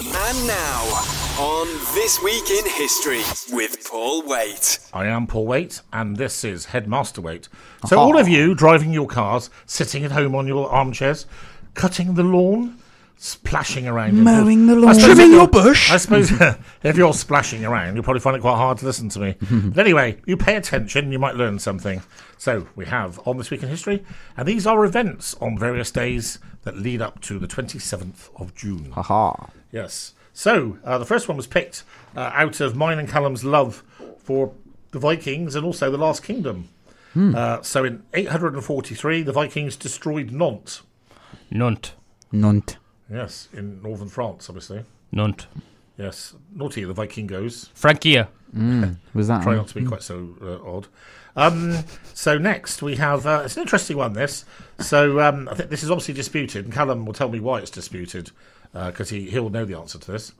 And 0.00 0.46
now, 0.46 0.84
on 1.40 1.66
This 1.92 2.22
Week 2.22 2.48
in 2.50 2.64
History 2.70 3.20
with 3.50 3.84
Paul 3.90 4.22
Waite. 4.28 4.78
I 4.92 5.06
am 5.06 5.26
Paul 5.26 5.44
Waite, 5.44 5.80
and 5.92 6.16
this 6.16 6.44
is 6.44 6.66
Headmaster 6.66 7.20
Waite. 7.20 7.48
So, 7.84 7.98
all 7.98 8.16
of 8.16 8.28
you 8.28 8.54
driving 8.54 8.92
your 8.92 9.08
cars, 9.08 9.50
sitting 9.66 10.04
at 10.04 10.12
home 10.12 10.36
on 10.36 10.46
your 10.46 10.70
armchairs, 10.70 11.26
cutting 11.74 12.14
the 12.14 12.22
lawn, 12.22 12.78
splashing 13.16 13.88
around, 13.88 14.22
Mowing 14.22 14.68
the 14.68 14.76
lawn. 14.76 14.96
Trimming 14.96 15.32
your 15.32 15.48
bush. 15.48 15.90
I 15.90 15.96
suppose 15.96 16.30
if 16.84 16.96
you're 16.96 17.12
splashing 17.12 17.64
around, 17.64 17.96
you'll 17.96 18.04
probably 18.04 18.20
find 18.20 18.36
it 18.36 18.40
quite 18.40 18.56
hard 18.56 18.78
to 18.78 18.86
listen 18.86 19.08
to 19.08 19.18
me. 19.18 19.34
but 19.50 19.80
anyway, 19.80 20.16
you 20.26 20.36
pay 20.36 20.54
attention, 20.54 21.10
you 21.10 21.18
might 21.18 21.34
learn 21.34 21.58
something. 21.58 22.02
So, 22.36 22.68
we 22.76 22.86
have 22.86 23.18
on 23.26 23.36
This 23.36 23.50
Week 23.50 23.64
in 23.64 23.68
History, 23.68 24.04
and 24.36 24.46
these 24.46 24.64
are 24.64 24.84
events 24.84 25.34
on 25.40 25.58
various 25.58 25.90
days 25.90 26.38
that 26.62 26.76
lead 26.76 27.02
up 27.02 27.20
to 27.22 27.40
the 27.40 27.48
27th 27.48 28.30
of 28.40 28.54
June. 28.54 28.92
Haha. 28.92 29.48
Yes. 29.72 30.14
So 30.32 30.78
uh, 30.84 30.98
the 30.98 31.04
first 31.04 31.28
one 31.28 31.36
was 31.36 31.46
picked 31.46 31.82
uh, 32.16 32.30
out 32.34 32.60
of 32.60 32.76
mine 32.76 32.98
and 32.98 33.08
Callum's 33.08 33.44
love 33.44 33.82
for 34.18 34.52
the 34.92 34.98
Vikings 34.98 35.54
and 35.54 35.64
also 35.64 35.90
the 35.90 35.98
Last 35.98 36.22
Kingdom. 36.22 36.68
Uh, 37.16 37.60
so 37.62 37.84
in 37.84 38.04
843, 38.14 39.22
the 39.22 39.32
Vikings 39.32 39.74
destroyed 39.74 40.30
Nantes. 40.30 40.82
Nantes. 41.50 41.92
Nunt. 42.32 42.76
Yes, 43.10 43.48
in 43.52 43.82
northern 43.82 44.08
France, 44.08 44.48
obviously. 44.48 44.84
Nantes. 45.10 45.46
Yes, 45.96 46.34
naughty 46.54 46.84
the 46.84 46.94
Vikingos. 46.94 47.70
Frankia. 47.74 48.28
Was 49.14 49.26
that 49.26 49.42
Try 49.42 49.52
one? 49.52 49.56
not 49.56 49.68
to 49.68 49.74
be 49.74 49.84
quite 49.84 50.02
so 50.02 50.36
uh, 50.40 50.76
odd. 50.76 50.86
Um, 51.34 51.84
so 52.14 52.38
next 52.38 52.82
we 52.82 52.96
have 52.96 53.26
uh, 53.26 53.42
it's 53.44 53.56
an 53.56 53.62
interesting 53.62 53.96
one. 53.96 54.12
This 54.12 54.44
so 54.78 55.20
um, 55.20 55.48
I 55.48 55.54
think 55.54 55.70
this 55.70 55.82
is 55.82 55.90
obviously 55.90 56.14
disputed, 56.14 56.64
and 56.66 56.72
Callum 56.74 57.04
will 57.04 57.12
tell 57.14 57.28
me 57.28 57.40
why 57.40 57.58
it's 57.58 57.70
disputed 57.70 58.30
Uh, 58.74 58.90
because 58.90 59.10
he 59.10 59.30
he'll 59.30 59.50
know 59.50 59.64
the 59.64 59.76
answer 59.76 59.98
to 59.98 60.12
this. 60.12 60.32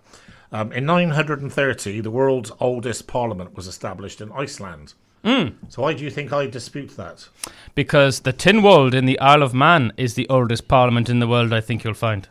Um, 0.51 0.73
in 0.73 0.87
930, 0.87 2.01
the 2.01 2.11
world's 2.11 2.53
oldest 2.61 3.07
parliament 3.07 3.55
was 3.55 3.67
established 3.67 4.21
in 4.21 4.33
Iceland. 4.33 4.95
Hmm. 5.25 5.49
So 5.69 5.83
why 5.83 5.95
do 5.95 6.05
you 6.05 6.11
think 6.11 6.33
I 6.33 6.47
dispute 6.47 6.97
that? 6.97 7.29
Because 7.75 8.21
the 8.21 8.33
Tynwald 8.33 8.95
in 8.95 9.05
the 9.05 9.19
Isle 9.19 9.43
of 9.43 9.53
Man 9.53 9.93
is 9.97 10.15
the 10.15 10.29
oldest 10.29 10.69
parliament 10.69 11.09
in 11.09 11.19
the 11.19 11.27
world, 11.27 11.53
I 11.53 11.61
think 11.61 11.85
you'll 11.85 11.95
find. 11.95 12.29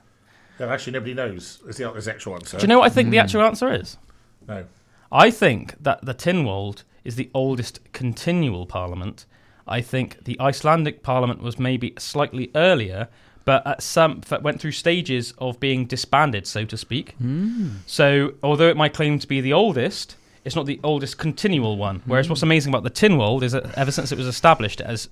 No, 0.59 0.69
actually, 0.69 0.93
nobody 0.93 1.13
knows. 1.13 1.61
Is 1.67 1.77
the, 1.77 1.93
is 1.93 2.05
the 2.05 2.11
actual 2.11 2.35
answer? 2.35 2.57
Do 2.57 2.63
you 2.63 2.67
know 2.67 2.79
what 2.79 2.91
I 2.91 2.93
think 2.93 3.11
the 3.11 3.17
hmm. 3.17 3.23
actual 3.23 3.43
answer 3.43 3.71
is? 3.71 3.97
No. 4.47 4.65
I 5.11 5.29
think 5.29 5.81
that 5.81 6.03
the 6.05 6.13
Tynwald 6.13 6.83
is 7.03 7.15
the 7.15 7.29
oldest 7.33 7.79
continual 7.93 8.65
parliament. 8.65 9.25
I 9.67 9.81
think 9.81 10.23
the 10.23 10.39
Icelandic 10.39 11.03
parliament 11.03 11.41
was 11.41 11.59
maybe 11.59 11.93
slightly 11.97 12.51
earlier, 12.55 13.09
but 13.47 13.65
at 13.65 13.81
some 13.81 14.21
f- 14.29 14.41
went 14.41 14.59
through 14.59 14.73
stages 14.73 15.33
of 15.37 15.57
being 15.59 15.85
disbanded, 15.85 16.45
so 16.45 16.65
to 16.65 16.75
speak. 16.77 17.15
So, 17.85 18.33
although 18.43 18.67
it 18.69 18.75
might 18.77 18.93
claim 18.93 19.17
to 19.19 19.27
be 19.27 19.39
the 19.41 19.53
oldest, 19.53 20.15
it's 20.45 20.55
not 20.55 20.65
the 20.65 20.79
oldest 20.83 21.17
continual 21.17 21.77
one. 21.77 22.01
Whereas, 22.05 22.29
what's 22.29 22.43
amazing 22.43 22.73
about 22.73 22.83
the 22.83 22.91
Tynwald 22.91 23.41
is 23.43 23.53
that 23.53 23.77
ever 23.77 23.91
since 23.91 24.11
it 24.11 24.17
was 24.17 24.27
established, 24.27 24.81
it 24.81 24.87
has 24.87 25.09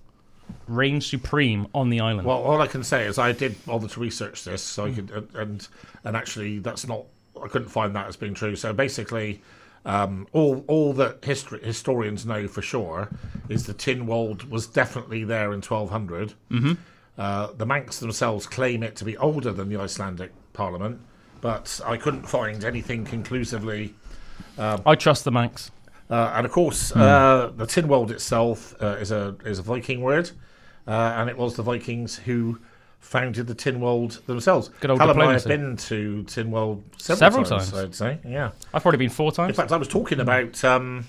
reigned 0.67 1.03
supreme 1.03 1.65
on 1.73 1.89
the 1.89 1.99
island. 2.01 2.27
Well, 2.27 2.37
all 2.43 2.61
I 2.61 2.67
can 2.67 2.83
say 2.83 3.05
is 3.07 3.17
I 3.17 3.31
did 3.31 3.53
bother 3.65 3.87
to 3.87 3.99
research 3.99 4.43
this, 4.43 4.61
so 4.61 4.85
I 4.85 4.91
could, 4.91 5.09
and- 5.11 5.29
and 5.35 5.67
and 6.03 6.15
actually 6.17 6.59
that's 6.59 6.85
not 6.87 7.05
I 7.43 7.47
couldn't 7.47 7.69
find 7.69 7.95
that 7.95 8.07
as 8.07 8.15
being 8.15 8.33
true. 8.33 8.55
So 8.55 8.73
basically, 8.73 9.41
um, 9.85 10.27
all 10.33 10.63
all 10.67 10.93
that 10.93 11.23
history, 11.23 11.59
historians 11.63 12.25
know 12.25 12.47
for 12.47 12.61
sure 12.61 13.09
is 13.49 13.65
the 13.65 13.73
Tynwald 13.73 14.49
was 14.49 14.67
definitely 14.67 15.23
there 15.23 15.53
in 15.53 15.61
1200. 15.61 16.33
Mm-hmm. 16.51 16.73
Uh, 17.17 17.51
the 17.57 17.65
Manx 17.65 17.99
themselves 17.99 18.45
claim 18.47 18.83
it 18.83 18.95
to 18.97 19.05
be 19.05 19.15
older 19.17 19.51
than 19.51 19.69
the 19.69 19.77
Icelandic 19.77 20.31
Parliament, 20.53 20.99
but 21.41 21.79
I 21.85 21.97
couldn't 21.97 22.27
find 22.27 22.63
anything 22.63 23.05
conclusively 23.05 23.93
I 24.57 24.95
trust 24.95 25.23
the 25.23 25.31
Manx. 25.31 25.71
uh, 26.09 26.33
and 26.35 26.45
of 26.45 26.51
course, 26.51 26.95
uh, 26.95 27.51
the 27.55 27.65
Tynwald 27.65 28.11
itself 28.11 28.75
uh, 28.81 28.97
is 28.99 29.11
a 29.11 29.35
is 29.45 29.59
a 29.59 29.63
Viking 29.63 30.01
word, 30.01 30.31
uh, 30.87 30.91
and 31.17 31.29
it 31.29 31.37
was 31.37 31.55
the 31.55 31.63
Vikings 31.63 32.17
who 32.17 32.59
founded 32.99 33.47
the 33.47 33.55
Tynwald 33.55 34.25
themselves. 34.25 34.69
Good 34.79 34.91
old 34.91 34.99
Callum 34.99 35.19
I 35.21 35.33
have 35.33 35.45
been 35.45 35.77
to 35.77 36.23
Tynwald 36.27 36.81
several, 36.97 37.17
Several 37.17 37.43
times, 37.45 37.71
times. 37.71 37.73
I'd 37.73 37.95
say. 37.95 38.19
Yeah. 38.25 38.51
I've 38.73 38.81
probably 38.81 38.97
been 38.97 39.09
four 39.09 39.31
times. 39.31 39.49
In 39.49 39.55
fact, 39.55 39.71
I 39.71 39.77
was 39.77 39.87
talking 39.87 40.19
about. 40.19 40.63
Um, 40.63 41.05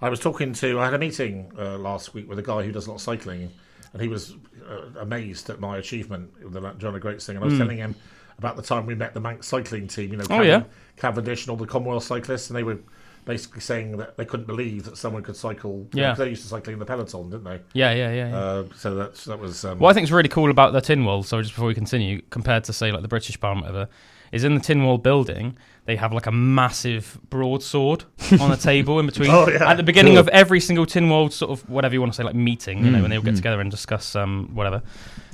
I 0.00 0.08
was 0.08 0.18
talking 0.18 0.52
to. 0.54 0.80
I 0.80 0.84
had 0.86 0.94
a 0.94 0.98
meeting 0.98 1.52
uh, 1.58 1.78
last 1.78 2.12
week 2.12 2.28
with 2.28 2.38
a 2.38 2.42
guy 2.42 2.62
who 2.64 2.72
does 2.72 2.86
a 2.86 2.90
lot 2.90 2.96
of 2.96 3.02
cycling, 3.02 3.50
and 3.92 4.02
he 4.02 4.08
was 4.08 4.36
uh, 4.68 5.00
amazed 5.00 5.50
at 5.50 5.60
my 5.60 5.78
achievement 5.78 6.30
with 6.42 6.52
the 6.52 6.72
John 6.78 6.94
O'Groats 6.94 7.26
thing. 7.26 7.36
And 7.36 7.44
I 7.44 7.48
was 7.48 7.58
telling 7.58 7.78
him 7.78 7.94
about 8.38 8.56
the 8.56 8.62
time 8.62 8.86
we 8.86 8.94
met 8.94 9.14
the 9.14 9.20
Manx 9.20 9.46
cycling 9.46 9.86
team. 9.88 10.12
You 10.12 10.18
know. 10.18 10.24
Oh, 10.30 10.42
yeah. 10.42 10.64
Cavendish 10.96 11.42
and 11.42 11.50
all 11.50 11.56
the 11.56 11.66
Commonwealth 11.66 12.04
cyclists, 12.04 12.48
and 12.50 12.56
they 12.56 12.62
were 12.62 12.78
basically 13.24 13.60
saying 13.60 13.96
that 13.98 14.16
they 14.16 14.24
couldn't 14.24 14.46
believe 14.46 14.84
that 14.84 14.96
someone 14.96 15.22
could 15.22 15.36
cycle. 15.36 15.86
know, 16.08 16.14
they 16.14 16.30
used 16.30 16.42
to 16.42 16.48
cycling 16.48 16.74
in 16.74 16.78
the 16.78 16.86
peloton, 16.86 17.30
didn't 17.30 17.44
they? 17.44 17.60
Yeah, 17.72 17.92
yeah, 17.92 18.12
yeah. 18.12 18.28
yeah. 18.28 18.36
Uh, 18.36 18.64
so 18.76 18.94
that's 18.94 19.24
that 19.26 19.38
was. 19.38 19.64
Um, 19.64 19.78
What 19.78 19.90
I 19.90 19.94
think 19.94 20.04
is 20.04 20.12
really 20.12 20.28
cool 20.28 20.50
about 20.50 20.72
the 20.72 20.80
Tynwald, 20.80 21.26
so 21.26 21.40
just 21.40 21.54
before 21.54 21.68
we 21.68 21.74
continue, 21.74 22.22
compared 22.30 22.64
to 22.64 22.72
say 22.72 22.92
like 22.92 23.02
the 23.02 23.08
British 23.08 23.38
Parliament, 23.38 23.66
whatever, 23.66 23.90
is 24.32 24.42
in 24.44 24.54
the 24.54 24.60
Tynwald 24.60 25.02
building 25.02 25.56
they 25.84 25.96
have 25.96 26.12
like 26.12 26.26
a 26.26 26.32
massive 26.32 27.18
broadsword 27.28 28.04
on 28.40 28.50
the 28.50 28.56
table 28.72 29.00
in 29.00 29.06
between. 29.06 29.30
Oh, 29.30 29.48
yeah. 29.48 29.68
At 29.68 29.76
the 29.78 29.82
beginning 29.82 30.12
Cool. 30.12 30.20
of 30.20 30.28
every 30.28 30.60
single 30.60 30.86
Tynwald 30.86 31.32
sort 31.32 31.50
of 31.50 31.68
whatever 31.68 31.92
you 31.94 32.00
want 32.00 32.12
to 32.12 32.16
say, 32.16 32.22
like 32.22 32.36
meeting, 32.36 32.84
you 32.84 32.90
know, 32.92 33.00
when 33.02 33.10
they 33.10 33.16
all 33.16 33.22
Mm, 33.22 33.26
get 33.26 33.36
together 33.36 33.60
and 33.60 33.68
discuss 33.70 34.14
um 34.14 34.50
whatever, 34.54 34.80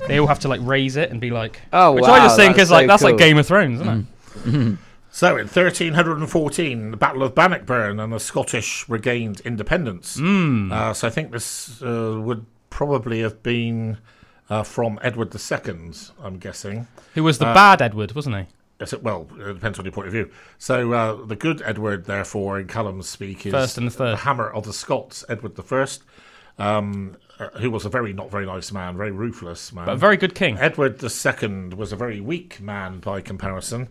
they 0.07 0.19
all 0.19 0.25
have 0.27 0.39
to 0.39 0.47
like 0.47 0.59
raise 0.63 0.95
it 0.97 1.11
and 1.11 1.21
be 1.21 1.29
like, 1.29 1.61
Oh, 1.71 1.91
which 1.93 2.01
wow, 2.03 2.13
I 2.13 2.19
just 2.19 2.35
think 2.35 2.55
that's 2.55 2.63
is 2.67 2.71
like 2.71 2.83
so 2.83 2.87
that's 2.87 3.03
like 3.03 3.11
cool. 3.11 3.17
Mm. 3.19 3.27
Game 3.29 3.37
of 3.37 3.47
Thrones, 3.47 3.81
isn't 3.81 4.07
it? 4.45 4.77
So 5.11 5.37
in 5.37 5.47
1314, 5.47 6.91
the 6.91 6.97
Battle 6.97 7.23
of 7.23 7.33
Bannockburn 7.35 7.99
and 7.99 8.13
the 8.13 8.19
Scottish 8.19 8.87
regained 8.87 9.39
independence. 9.41 10.17
Hmm. 10.17 10.71
Uh, 10.71 10.93
so 10.93 11.07
I 11.07 11.11
think 11.11 11.31
this 11.31 11.81
uh, 11.81 12.19
would 12.23 12.45
probably 12.69 13.21
have 13.21 13.41
been 13.43 13.97
uh, 14.49 14.63
from 14.63 14.99
Edward 15.01 15.33
II, 15.35 15.91
I'm 16.23 16.37
guessing. 16.37 16.87
Who 17.15 17.23
was 17.23 17.39
the 17.39 17.47
Uh, 17.47 17.53
bad 17.53 17.81
Edward, 17.81 18.13
wasn't 18.13 18.35
he? 18.37 18.43
Well, 19.01 19.27
it 19.37 19.53
depends 19.53 19.77
on 19.77 19.85
your 19.85 19.91
point 19.91 20.07
of 20.07 20.13
view. 20.13 20.31
So 20.57 20.93
uh, 20.93 21.25
the 21.25 21.35
good 21.35 21.61
Edward, 21.65 22.05
therefore, 22.05 22.59
in 22.59 22.67
Callum's 22.67 23.09
speak, 23.09 23.45
is 23.45 23.51
First 23.51 23.77
and 23.77 23.87
the 23.87 23.91
third. 23.91 24.11
the 24.13 24.17
hammer 24.17 24.49
of 24.49 24.63
the 24.63 24.73
Scots, 24.73 25.25
Edward 25.27 25.59
I, 25.59 25.87
um, 26.57 27.17
uh, 27.39 27.49
who 27.59 27.71
was 27.71 27.85
a 27.85 27.89
very 27.89 28.13
not 28.13 28.31
very 28.31 28.45
nice 28.45 28.71
man, 28.71 28.95
very 28.95 29.11
ruthless 29.11 29.73
man. 29.73 29.85
But 29.85 29.93
a 29.93 29.97
very 29.97 30.17
good 30.17 30.33
king. 30.35 30.57
Edward 30.57 30.99
the 30.99 31.09
Second 31.09 31.73
was 31.73 31.91
a 31.91 31.95
very 31.95 32.21
weak 32.21 32.61
man 32.61 32.99
by 32.99 33.21
comparison. 33.21 33.89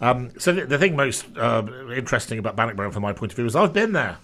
Um, 0.00 0.30
so 0.38 0.52
the, 0.52 0.64
the 0.64 0.78
thing 0.78 0.96
most 0.96 1.26
uh, 1.36 1.62
interesting 1.94 2.38
about 2.38 2.56
Bannockburn, 2.56 2.92
from 2.92 3.02
my 3.02 3.12
point 3.12 3.32
of 3.32 3.36
view, 3.36 3.46
is 3.46 3.54
I've 3.54 3.74
been 3.74 3.92
there. 3.92 4.16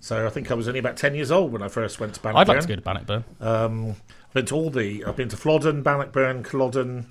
So 0.00 0.26
I 0.26 0.30
think 0.30 0.50
I 0.50 0.54
was 0.54 0.68
only 0.68 0.80
about 0.80 0.96
ten 0.96 1.14
years 1.14 1.30
old 1.30 1.52
when 1.52 1.62
I 1.62 1.68
first 1.68 1.98
went 1.98 2.14
to 2.14 2.20
Bannockburn. 2.20 2.40
I'd 2.40 2.48
like 2.48 2.60
to 2.60 2.68
go 2.68 2.76
to 2.76 2.82
Bannockburn. 2.82 3.24
Um, 3.40 3.96
I've 4.28 4.34
been 4.34 4.46
to 4.46 4.54
all 4.54 4.70
the. 4.70 5.04
I've 5.04 5.16
been 5.16 5.30
to 5.30 5.36
Flodden, 5.36 5.82
Bannockburn, 5.82 6.42
Culloden, 6.42 7.06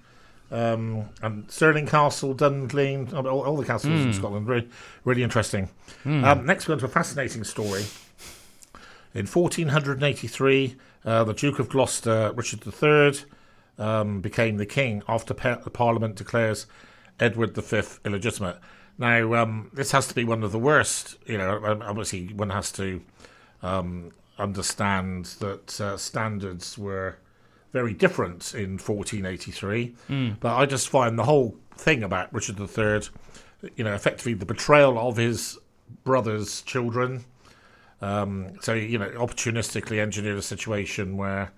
um, 0.52 1.10
and 1.22 1.50
Stirling 1.50 1.88
Castle, 1.88 2.36
Dundlean, 2.36 3.14
all, 3.14 3.42
all 3.42 3.58
the 3.58 3.66
castles 3.66 4.06
in 4.06 4.14
Scotland. 4.14 4.48
Really, 4.48 4.70
really 5.04 5.24
interesting. 5.24 5.70
Um, 6.24 6.46
next, 6.46 6.68
we're 6.68 6.74
on 6.74 6.80
to 6.80 6.86
a 6.86 6.90
fascinating 6.90 7.44
story. 7.44 7.86
In 9.14 9.26
1483, 9.26 10.76
uh, 11.06 11.24
the 11.24 11.34
Duke 11.34 11.60
of 11.60 11.70
Gloucester, 11.70 12.32
Richard 12.36 12.62
III, 12.66 13.14
um, 13.78 14.22
became 14.22 14.58
the 14.58 14.66
king 14.66 15.04
after 15.08 15.34
the 15.34 15.70
Parliament 15.70 16.16
declares 16.16 16.68
Edward 17.20 17.56
V 17.56 17.82
illegitimate. 18.04 18.58
Now, 18.98 19.34
um, 19.34 19.72
this 19.74 19.92
has 19.92 20.08
to 20.08 20.16
be 20.16 20.24
one 20.24 20.44
of 20.44 20.52
the 20.52 20.60
worst. 20.60 21.18
You 21.26 21.38
know, 21.38 21.80
obviously, 21.82 22.28
one 22.28 22.50
has 22.50 22.72
to 22.74 23.02
um, 23.62 24.12
understand 24.38 25.26
that 25.40 25.82
uh, 25.82 25.98
standards 25.98 26.78
were 26.78 27.18
very 27.76 27.94
different 27.94 28.54
in 28.56 28.78
1483. 28.78 29.94
But 30.40 30.56
I 30.56 30.66
just 30.66 30.88
find 30.88 31.20
the 31.20 31.26
whole 31.26 31.58
thing 31.76 32.04
about 32.04 32.34
Richard 32.34 32.58
III, 32.58 33.02
you 33.76 33.84
know, 33.84 33.94
effectively 33.94 34.34
the 34.34 34.46
betrayal 34.46 34.98
of 34.98 35.18
his 35.18 35.58
brother's 36.06 36.62
children. 36.62 37.26
Um, 38.02 38.54
so 38.62 38.72
you 38.74 38.98
know, 38.98 39.10
opportunistically 39.10 40.00
engineered 40.00 40.38
a 40.38 40.42
situation 40.42 41.18
where 41.18 41.52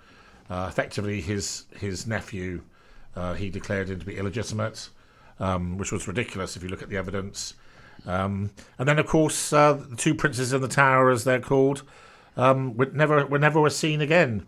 uh, 0.50 0.66
effectively 0.68 1.22
his 1.22 1.66
his 1.76 2.08
nephew 2.08 2.64
uh, 3.16 3.36
he 3.36 3.52
declared 3.52 3.90
him 3.92 4.00
to 4.00 4.06
be 4.06 4.18
illegitimate, 4.18 4.90
um, 5.40 5.78
which 5.78 5.92
was 5.92 6.08
ridiculous 6.08 6.56
if 6.56 6.64
you 6.64 6.70
look 6.70 6.82
at 6.82 6.90
the 6.90 6.98
evidence. 6.98 7.54
Um, 8.08 8.50
and 8.80 8.88
then, 8.90 8.98
of 8.98 9.06
course, 9.06 9.54
uh, 9.54 9.74
the 9.74 9.96
two 9.96 10.16
princes 10.16 10.52
in 10.52 10.62
the 10.62 10.68
tower, 10.68 11.12
as 11.12 11.26
they're 11.26 11.40
called, 11.40 11.84
um, 12.36 12.76
were 12.76 12.88
never 12.88 13.24
were 13.28 13.38
never 13.38 13.70
seen 13.70 14.02
again. 14.02 14.48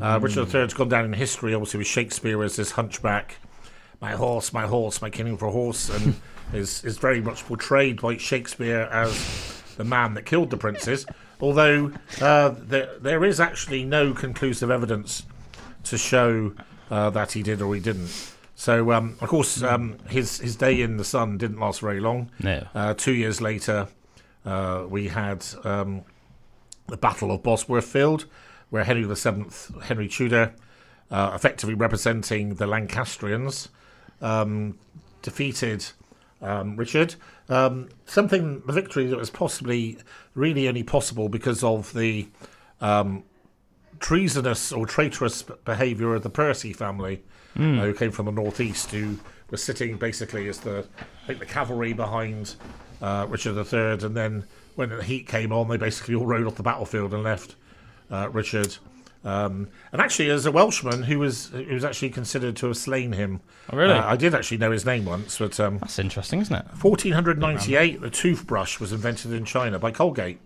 Uh, 0.00 0.18
Richard 0.20 0.52
III's 0.52 0.74
gone 0.74 0.88
down 0.88 1.04
in 1.04 1.12
history, 1.12 1.54
obviously, 1.54 1.78
with 1.78 1.86
Shakespeare 1.86 2.42
as 2.42 2.56
this 2.56 2.72
hunchback, 2.72 3.36
my 4.00 4.12
horse, 4.12 4.52
my 4.52 4.66
horse, 4.66 5.02
my 5.02 5.10
killing 5.10 5.36
for 5.36 5.46
a 5.46 5.52
horse, 5.52 5.90
and 5.90 6.20
is 6.52 6.84
is 6.84 6.98
very 6.98 7.20
much 7.20 7.44
portrayed 7.46 8.00
by 8.00 8.16
Shakespeare 8.16 8.88
as 8.90 9.62
the 9.76 9.84
man 9.84 10.14
that 10.14 10.24
killed 10.26 10.50
the 10.50 10.56
princes. 10.56 11.06
Although 11.40 11.92
uh, 12.20 12.54
there 12.58 12.98
there 12.98 13.24
is 13.24 13.40
actually 13.40 13.84
no 13.84 14.14
conclusive 14.14 14.70
evidence 14.70 15.24
to 15.84 15.98
show 15.98 16.52
uh, 16.90 17.10
that 17.10 17.32
he 17.32 17.42
did 17.42 17.60
or 17.60 17.74
he 17.74 17.80
didn't. 17.80 18.32
So, 18.56 18.92
um, 18.92 19.16
of 19.20 19.28
course, 19.28 19.62
um, 19.62 19.98
his 20.08 20.38
his 20.38 20.56
day 20.56 20.80
in 20.80 20.96
the 20.96 21.04
sun 21.04 21.38
didn't 21.38 21.58
last 21.58 21.80
very 21.80 22.00
long. 22.00 22.30
No. 22.40 22.66
Uh, 22.74 22.94
two 22.94 23.12
years 23.12 23.40
later, 23.40 23.88
uh, 24.44 24.86
we 24.88 25.08
had 25.08 25.44
um, 25.64 26.02
the 26.86 26.96
Battle 26.96 27.30
of 27.32 27.42
Bosworth 27.42 27.86
Field, 27.86 28.26
where 28.74 28.82
Henry 28.82 29.04
VII, 29.04 29.44
Henry 29.84 30.08
Tudor, 30.08 30.52
uh, 31.08 31.30
effectively 31.32 31.74
representing 31.74 32.56
the 32.56 32.66
Lancastrians, 32.66 33.68
um, 34.20 34.76
defeated 35.22 35.86
um, 36.42 36.74
Richard. 36.74 37.14
Um, 37.48 37.88
something, 38.04 38.64
the 38.66 38.72
victory 38.72 39.06
that 39.06 39.16
was 39.16 39.30
possibly 39.30 39.98
really 40.34 40.66
only 40.66 40.82
possible 40.82 41.28
because 41.28 41.62
of 41.62 41.92
the 41.92 42.26
um, 42.80 43.22
treasonous 44.00 44.72
or 44.72 44.86
traitorous 44.86 45.42
behaviour 45.42 46.12
of 46.16 46.24
the 46.24 46.30
Percy 46.30 46.72
family, 46.72 47.22
uh, 47.78 47.84
who 47.84 47.94
came 47.94 48.10
from 48.10 48.26
the 48.26 48.32
northeast, 48.32 48.90
who 48.90 49.20
were 49.52 49.56
sitting 49.56 49.98
basically 49.98 50.48
as 50.48 50.58
the, 50.58 50.84
I 51.22 51.26
think, 51.28 51.38
the 51.38 51.46
cavalry 51.46 51.92
behind 51.92 52.56
uh, 53.00 53.24
Richard 53.28 53.56
III, 53.56 54.04
and 54.04 54.16
then 54.16 54.48
when 54.74 54.88
the 54.88 55.04
heat 55.04 55.28
came 55.28 55.52
on, 55.52 55.68
they 55.68 55.76
basically 55.76 56.16
all 56.16 56.26
rode 56.26 56.48
off 56.48 56.56
the 56.56 56.64
battlefield 56.64 57.14
and 57.14 57.22
left 57.22 57.54
uh, 58.10 58.28
Richard. 58.30 58.76
Um, 59.24 59.68
and 59.90 60.02
actually, 60.02 60.28
as 60.30 60.44
a 60.44 60.52
Welshman 60.52 61.04
who 61.04 61.18
was 61.18 61.48
who 61.48 61.72
was 61.72 61.82
actually 61.84 62.10
considered 62.10 62.56
to 62.56 62.66
have 62.66 62.76
slain 62.76 63.12
him, 63.12 63.40
Oh, 63.72 63.76
really? 63.78 63.94
uh, 63.94 64.04
I 64.06 64.16
did 64.16 64.34
actually 64.34 64.58
know 64.58 64.70
his 64.70 64.84
name 64.84 65.06
once, 65.06 65.38
but 65.38 65.58
um, 65.58 65.78
That's 65.78 65.98
interesting, 65.98 66.40
isn't 66.42 66.54
it? 66.54 66.66
1498, 66.82 68.02
the 68.02 68.10
toothbrush 68.10 68.78
was 68.80 68.92
invented 68.92 69.32
in 69.32 69.46
China 69.46 69.78
by 69.78 69.90
Colgate. 69.92 70.38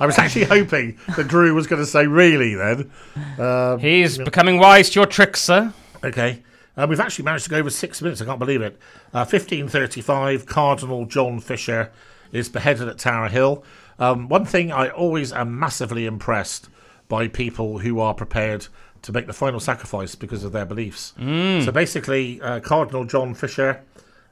I 0.00 0.06
was 0.06 0.18
actually 0.18 0.44
hoping 0.44 0.98
that 1.16 1.28
Drew 1.28 1.54
was 1.54 1.66
going 1.66 1.80
to 1.82 1.86
say 1.86 2.06
really 2.06 2.54
then. 2.54 2.90
Um, 3.38 3.78
He's 3.78 4.18
becoming 4.18 4.58
wise 4.58 4.90
to 4.90 5.00
your 5.00 5.06
tricks, 5.06 5.40
sir. 5.40 5.72
Okay. 6.02 6.42
Uh, 6.76 6.86
we've 6.88 6.98
actually 7.00 7.24
managed 7.24 7.44
to 7.44 7.50
go 7.50 7.58
over 7.58 7.70
six 7.70 8.02
minutes. 8.02 8.20
I 8.20 8.24
can't 8.24 8.38
believe 8.38 8.62
it. 8.62 8.78
Uh, 9.12 9.26
1535, 9.28 10.46
Cardinal 10.46 11.04
John 11.06 11.38
Fisher 11.38 11.92
is 12.32 12.48
beheaded 12.48 12.88
at 12.88 12.98
Tower 12.98 13.28
Hill. 13.28 13.62
Um, 13.98 14.28
one 14.28 14.44
thing 14.44 14.72
I 14.72 14.88
always 14.88 15.32
am 15.32 15.58
massively 15.58 16.06
impressed 16.06 16.68
by 17.08 17.28
people 17.28 17.78
who 17.78 18.00
are 18.00 18.14
prepared 18.14 18.66
to 19.02 19.12
make 19.12 19.26
the 19.26 19.32
final 19.32 19.60
sacrifice 19.60 20.14
because 20.14 20.44
of 20.44 20.52
their 20.52 20.64
beliefs. 20.64 21.12
So 21.18 21.70
basically, 21.72 22.40
uh, 22.40 22.60
Cardinal 22.60 23.04
John 23.04 23.34
Fisher, 23.34 23.82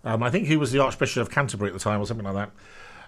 um, 0.05 0.23
I 0.23 0.31
think 0.31 0.47
he 0.47 0.57
was 0.57 0.73
the 0.73 0.79
Archbishop 0.79 1.21
of 1.23 1.31
Canterbury 1.31 1.71
at 1.71 1.75
the 1.75 1.81
time 1.81 2.01
or 2.01 2.07
something 2.07 2.25
like 2.25 2.35
that. 2.35 2.51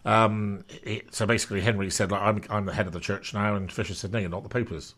Um, 0.04 0.64
it, 0.82 1.14
so 1.14 1.25
basically, 1.26 1.60
Henry 1.60 1.88
said, 1.90 2.10
like, 2.10 2.20
I'm, 2.20 2.43
I'm 2.50 2.66
the 2.66 2.75
head 2.75 2.87
of 2.88 2.93
the 2.93 3.00
church 3.00 3.32
now, 3.32 3.54
and 3.54 3.70
Fisher 3.72 3.94
said, 3.94 4.12
No, 4.12 4.19
you're 4.19 4.28
not. 4.28 4.43
The 4.43 4.49
Pope 4.49 4.72
is. 4.72 4.94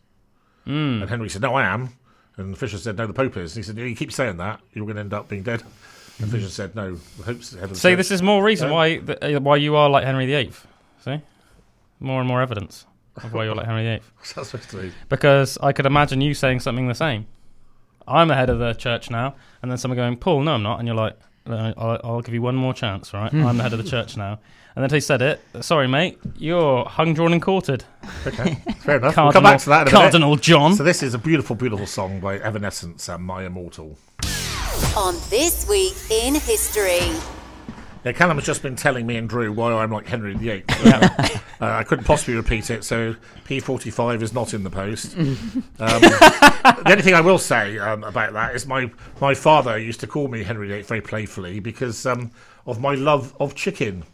And 0.65 1.07
Henry 1.07 1.29
said, 1.29 1.43
No, 1.43 1.53
I 1.53 1.63
am. 1.65 1.89
And 2.37 2.57
Fisher 2.57 2.79
said, 2.79 2.97
No, 2.97 3.05
the 3.05 3.13
Pope 3.13 3.37
is. 3.37 3.55
And 3.55 3.63
he 3.63 3.67
said, 3.67 3.77
You 3.77 3.95
keep 3.95 4.11
saying 4.11 4.37
that, 4.37 4.59
you're 4.73 4.85
going 4.85 4.95
to 4.95 5.01
end 5.01 5.13
up 5.13 5.29
being 5.29 5.43
dead. 5.43 5.61
And 6.19 6.31
Fisher 6.31 6.49
said, 6.49 6.73
No, 6.75 6.95
the 6.95 7.23
Pope's 7.23 7.51
the 7.51 7.57
head 7.59 7.65
of 7.65 7.69
the 7.71 7.75
See, 7.75 7.89
church. 7.89 7.97
this 7.97 8.09
is 8.11 8.23
more 8.23 8.43
reason 8.43 8.71
why 8.71 8.97
uh, 9.21 9.39
why 9.39 9.57
you 9.57 9.75
are 9.75 9.87
like 9.89 10.03
Henry 10.05 10.25
VIII. 10.25 10.51
See, 11.03 11.21
more 11.99 12.19
and 12.19 12.27
more 12.27 12.41
evidence 12.41 12.85
of 13.23 13.33
why 13.33 13.45
you're 13.45 13.55
like 13.55 13.65
Henry 13.65 13.83
VIII. 13.83 14.01
What's 14.17 14.33
that 14.33 14.45
supposed 14.45 14.69
to 14.71 14.81
be? 14.83 14.91
Because 15.09 15.57
I 15.61 15.71
could 15.71 15.85
imagine 15.85 16.21
you 16.21 16.33
saying 16.33 16.59
something 16.59 16.87
the 16.87 16.95
same. 16.95 17.27
I'm 18.07 18.27
the 18.27 18.35
head 18.35 18.49
of 18.49 18.59
the 18.59 18.73
church 18.73 19.09
now, 19.09 19.35
and 19.61 19.71
then 19.71 19.77
someone 19.77 19.95
going, 19.95 20.17
"Paul, 20.17 20.41
no, 20.43 20.53
I'm 20.53 20.63
not," 20.63 20.79
and 20.79 20.87
you're 20.87 20.95
like, 20.95 21.17
"Uh, 21.49 21.73
"I'll, 21.77 21.99
I'll 22.03 22.21
give 22.21 22.33
you 22.33 22.41
one 22.41 22.55
more 22.55 22.73
chance, 22.73 23.13
right? 23.13 23.33
I'm 23.33 23.57
the 23.57 23.63
head 23.63 23.73
of 23.73 23.83
the 23.83 23.89
church 23.89 24.15
now." 24.17 24.39
And 24.75 24.83
then 24.83 24.89
he 24.93 24.99
said 24.99 25.21
it. 25.21 25.41
Sorry, 25.61 25.87
mate, 25.87 26.19
you're 26.37 26.83
hung, 26.85 27.13
drawn, 27.13 27.31
and 27.31 27.41
quartered. 27.41 27.85
Okay, 28.27 28.55
fair 28.81 28.97
enough. 28.97 29.15
Cardinal, 29.15 29.23
we'll 29.23 29.31
come 29.31 29.43
back 29.43 29.59
to 29.61 29.69
that 29.69 29.81
in 29.83 29.87
a 29.87 29.91
minute. 29.91 29.91
Cardinal 30.11 30.35
John. 30.35 30.75
So 30.75 30.83
this 30.83 31.01
is 31.01 31.13
a 31.13 31.17
beautiful, 31.17 31.55
beautiful 31.55 31.87
song 31.87 32.19
by 32.19 32.37
Evanescence 32.39 33.07
and 33.07 33.23
My 33.23 33.45
Immortal. 33.45 33.97
On 34.97 35.15
This 35.29 35.65
Week 35.69 35.95
in 36.11 36.35
History. 36.35 37.34
Yeah, 38.05 38.11
Callum 38.11 38.37
has 38.37 38.45
just 38.45 38.61
been 38.61 38.75
telling 38.75 39.07
me 39.07 39.15
and 39.17 39.27
Drew 39.27 39.51
why 39.51 39.73
I'm 39.73 39.89
like 39.91 40.05
Henry 40.05 40.35
VIII. 40.35 40.63
uh, 40.85 41.09
I 41.59 41.83
couldn't 41.83 42.05
possibly 42.05 42.35
repeat 42.35 42.69
it, 42.69 42.83
so 42.83 43.15
P45 43.45 44.21
is 44.21 44.31
not 44.31 44.53
in 44.53 44.63
the 44.63 44.69
post. 44.69 45.17
Um, 45.77 46.01
the 46.01 46.83
only 46.91 47.01
thing 47.01 47.13
I 47.13 47.21
will 47.21 47.37
say 47.37 47.77
um, 47.77 48.03
about 48.03 48.33
that 48.33 48.55
is 48.55 48.65
my, 48.65 48.89
my 49.19 49.33
father 49.33 49.77
used 49.77 49.99
to 49.99 50.07
call 50.07 50.27
me 50.27 50.43
Henry 50.43 50.67
VIII 50.67 50.83
very 50.83 51.01
playfully 51.01 51.59
because 51.59 52.05
um, 52.05 52.31
of 52.65 52.79
my 52.81 52.95
love 52.95 53.35
of 53.39 53.55
chicken. 53.55 54.03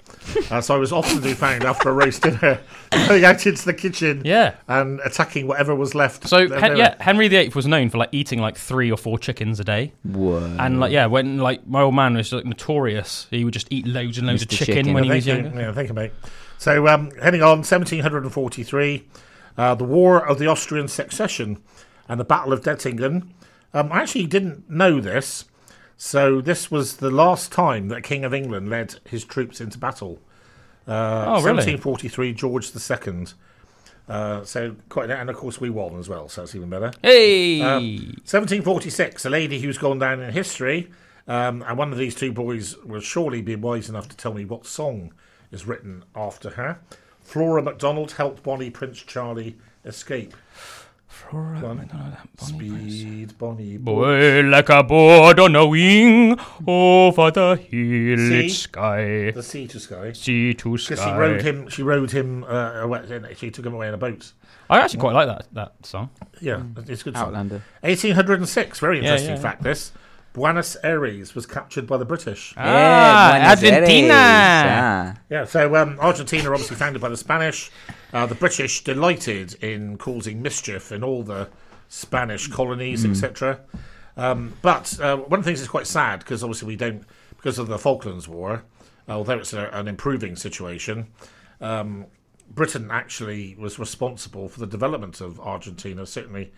Uh, 0.51 0.61
so 0.61 0.75
I 0.75 0.77
was 0.77 0.91
often 0.91 1.21
to 1.21 1.33
found 1.33 1.63
after 1.63 1.89
a 1.89 1.93
roast 1.93 2.21
dinner 2.21 2.59
going 3.07 3.23
out 3.25 3.45
into 3.47 3.65
the 3.65 3.73
kitchen 3.73 4.21
Yeah. 4.23 4.53
and 4.67 4.99
attacking 5.03 5.47
whatever 5.47 5.73
was 5.73 5.95
left. 5.95 6.27
So 6.27 6.47
there- 6.47 6.59
Hen- 6.59 6.69
there. 6.71 6.77
yeah, 6.77 6.95
Henry 6.99 7.27
VIII 7.27 7.49
was 7.55 7.65
known 7.65 7.89
for 7.89 7.97
like 7.97 8.09
eating 8.11 8.39
like 8.39 8.55
three 8.57 8.91
or 8.91 8.97
four 8.97 9.17
chickens 9.17 9.59
a 9.59 9.63
day, 9.63 9.93
Whoa. 10.03 10.43
and 10.59 10.79
like 10.79 10.91
yeah, 10.91 11.07
when 11.07 11.37
like 11.39 11.65
my 11.65 11.81
old 11.81 11.95
man 11.95 12.13
was 12.15 12.31
like 12.31 12.45
notorious, 12.45 13.27
he 13.31 13.43
would 13.43 13.53
just 13.53 13.67
eat 13.71 13.87
loads 13.87 14.17
and 14.19 14.27
loads 14.27 14.43
Mr. 14.45 14.51
of 14.51 14.57
chicken, 14.59 14.75
Chicken. 14.75 14.93
when 14.93 15.03
he 15.05 15.09
was 15.09 15.25
thank 15.25 15.37
you. 15.37 15.43
younger. 15.45 15.59
Yeah, 15.61 15.71
thank 15.73 15.87
you, 15.89 15.95
mate. 15.95 16.11
So, 16.59 16.87
um, 16.87 17.09
heading 17.21 17.41
on, 17.41 17.63
1743, 17.63 19.07
uh, 19.57 19.75
the 19.75 19.83
War 19.83 20.25
of 20.27 20.37
the 20.39 20.47
Austrian 20.47 20.87
Succession 20.87 21.61
and 22.07 22.19
the 22.19 22.25
Battle 22.25 22.53
of 22.53 22.61
Dettingen. 22.61 23.29
Um, 23.73 23.91
I 23.91 24.01
actually 24.01 24.27
didn't 24.27 24.69
know 24.69 24.99
this. 24.99 25.45
So, 26.03 26.41
this 26.41 26.71
was 26.71 26.97
the 26.97 27.11
last 27.11 27.51
time 27.51 27.89
that 27.89 28.01
King 28.01 28.25
of 28.25 28.33
England 28.33 28.71
led 28.71 28.95
his 29.05 29.23
troops 29.23 29.61
into 29.61 29.77
battle. 29.77 30.19
Uh, 30.87 31.25
Oh, 31.27 31.43
really? 31.43 31.57
1743, 31.57 32.33
George 32.33 32.71
II. 32.75 33.25
Uh, 34.09 34.43
so, 34.43 34.75
quite, 34.89 35.11
and 35.11 35.29
of 35.29 35.35
course, 35.35 35.61
we 35.61 35.69
won 35.69 35.99
as 35.99 36.09
well, 36.09 36.27
so 36.27 36.41
it's 36.41 36.55
even 36.55 36.71
better. 36.71 36.91
Hey, 37.03 37.61
Um, 37.61 37.83
1746, 38.25 39.25
a 39.25 39.29
lady 39.29 39.59
who's 39.59 39.77
gone 39.77 39.99
down 39.99 40.21
in 40.23 40.33
history, 40.33 40.89
um, 41.27 41.63
and 41.67 41.77
one 41.77 41.91
of 41.91 41.99
these 41.99 42.15
two 42.15 42.31
boys 42.31 42.75
will 42.77 42.99
surely 42.99 43.43
be 43.43 43.55
wise 43.55 43.87
enough 43.87 44.09
to 44.09 44.17
tell 44.17 44.33
me 44.33 44.43
what 44.43 44.65
song 44.65 45.13
is 45.51 45.67
written 45.67 46.03
after 46.15 46.49
her. 46.49 46.79
Flora 47.21 47.61
MacDonald 47.61 48.13
helped 48.13 48.41
Bonnie 48.41 48.71
Prince 48.71 48.97
Charlie 49.03 49.55
escape. 49.85 50.33
Go. 51.31 51.77
Speed, 52.39 53.37
Bonnie. 53.37 53.77
boy 53.77 54.41
like 54.43 54.69
a 54.69 54.83
bird 54.83 55.39
on 55.39 55.55
a 55.55 55.65
wing 55.65 56.37
over 56.67 57.31
the 57.31 57.55
hill, 57.55 58.17
See? 58.17 58.45
it's 58.45 58.57
sky, 58.57 59.31
The 59.31 59.43
sea 59.43 59.67
to 59.67 59.79
sky. 59.79 60.11
sea 60.13 60.53
to 60.55 60.71
Because 60.73 60.99
she 60.99 61.11
rode 61.11 61.41
him. 61.41 61.69
She 61.69 61.83
rode 61.83 62.11
him. 62.11 62.43
Uh, 62.43 62.81
away, 62.81 63.35
she 63.35 63.49
took 63.51 63.65
him 63.65 63.73
away 63.73 63.87
in 63.87 63.93
a 63.93 63.97
boat. 63.97 64.33
I 64.69 64.79
actually 64.79 64.99
quite 64.99 65.13
like 65.13 65.27
that 65.27 65.47
that 65.53 65.85
song. 65.85 66.09
Yeah, 66.41 66.63
it's 66.77 67.01
a 67.01 67.03
good. 67.05 67.15
Song. 67.15 67.27
Outlander. 67.27 67.61
1806. 67.81 68.79
Very 68.79 68.97
Yeah, 68.97 69.03
interesting 69.03 69.35
yeah. 69.35 69.41
fact. 69.41 69.63
This 69.63 69.91
Buenos 70.33 70.77
Aires 70.83 71.35
was 71.35 71.45
captured 71.45 71.85
by 71.85 71.97
the 71.97 72.05
British. 72.05 72.53
Ah, 72.55 73.31
Buenos 73.31 73.49
Argentina. 73.49 74.13
Aires. 74.13 74.71
Ah. 74.71 75.15
Yeah, 75.29 75.45
so 75.45 75.75
um, 75.75 75.97
Argentina, 75.99 76.49
obviously 76.51 76.77
founded 76.77 77.01
by 77.01 77.09
the 77.09 77.17
Spanish. 77.17 77.69
Uh, 78.13 78.25
the 78.25 78.35
British 78.35 78.83
delighted 78.83 79.55
in 79.63 79.97
causing 79.97 80.41
mischief 80.41 80.91
in 80.91 81.03
all 81.03 81.23
the 81.23 81.49
Spanish 81.89 82.47
colonies, 82.47 83.05
etc. 83.05 83.59
Um, 84.15 84.53
but 84.61 84.99
uh, 84.99 85.17
one 85.17 85.39
of 85.39 85.45
the 85.45 85.49
things 85.49 85.59
that's 85.59 85.69
quite 85.69 85.87
sad 85.87 86.19
because 86.19 86.43
obviously 86.43 86.67
we 86.67 86.75
don't, 86.75 87.03
because 87.35 87.59
of 87.59 87.67
the 87.67 87.77
Falklands 87.77 88.27
War, 88.27 88.63
uh, 89.07 89.13
although 89.13 89.39
it's 89.39 89.53
a, 89.53 89.69
an 89.73 89.87
improving 89.87 90.35
situation, 90.35 91.07
um, 91.59 92.05
Britain 92.49 92.89
actually 92.91 93.55
was 93.55 93.79
responsible 93.79 94.47
for 94.47 94.59
the 94.59 94.67
development 94.67 95.21
of 95.21 95.39
Argentina, 95.39 96.05
certainly 96.05 96.51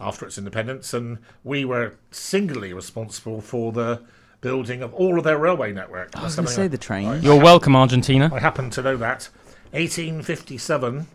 after 0.00 0.26
its 0.26 0.38
independence, 0.38 0.94
and 0.94 1.18
we 1.44 1.64
were 1.64 1.94
singularly 2.10 2.72
responsible 2.72 3.40
for 3.40 3.72
the 3.72 4.00
building 4.40 4.82
of 4.82 4.94
all 4.94 5.18
of 5.18 5.24
their 5.24 5.36
railway 5.38 5.72
network. 5.72 6.16
I 6.16 6.22
was 6.22 6.36
going 6.36 6.46
to 6.46 6.52
say 6.52 6.68
the 6.68 6.78
train. 6.78 7.20
You're 7.22 7.40
welcome, 7.42 7.74
Argentina. 7.74 8.30
I 8.32 8.38
happen 8.38 8.70
to 8.70 8.82
know 8.82 8.96
that. 8.98 9.28
1857, 9.72 11.06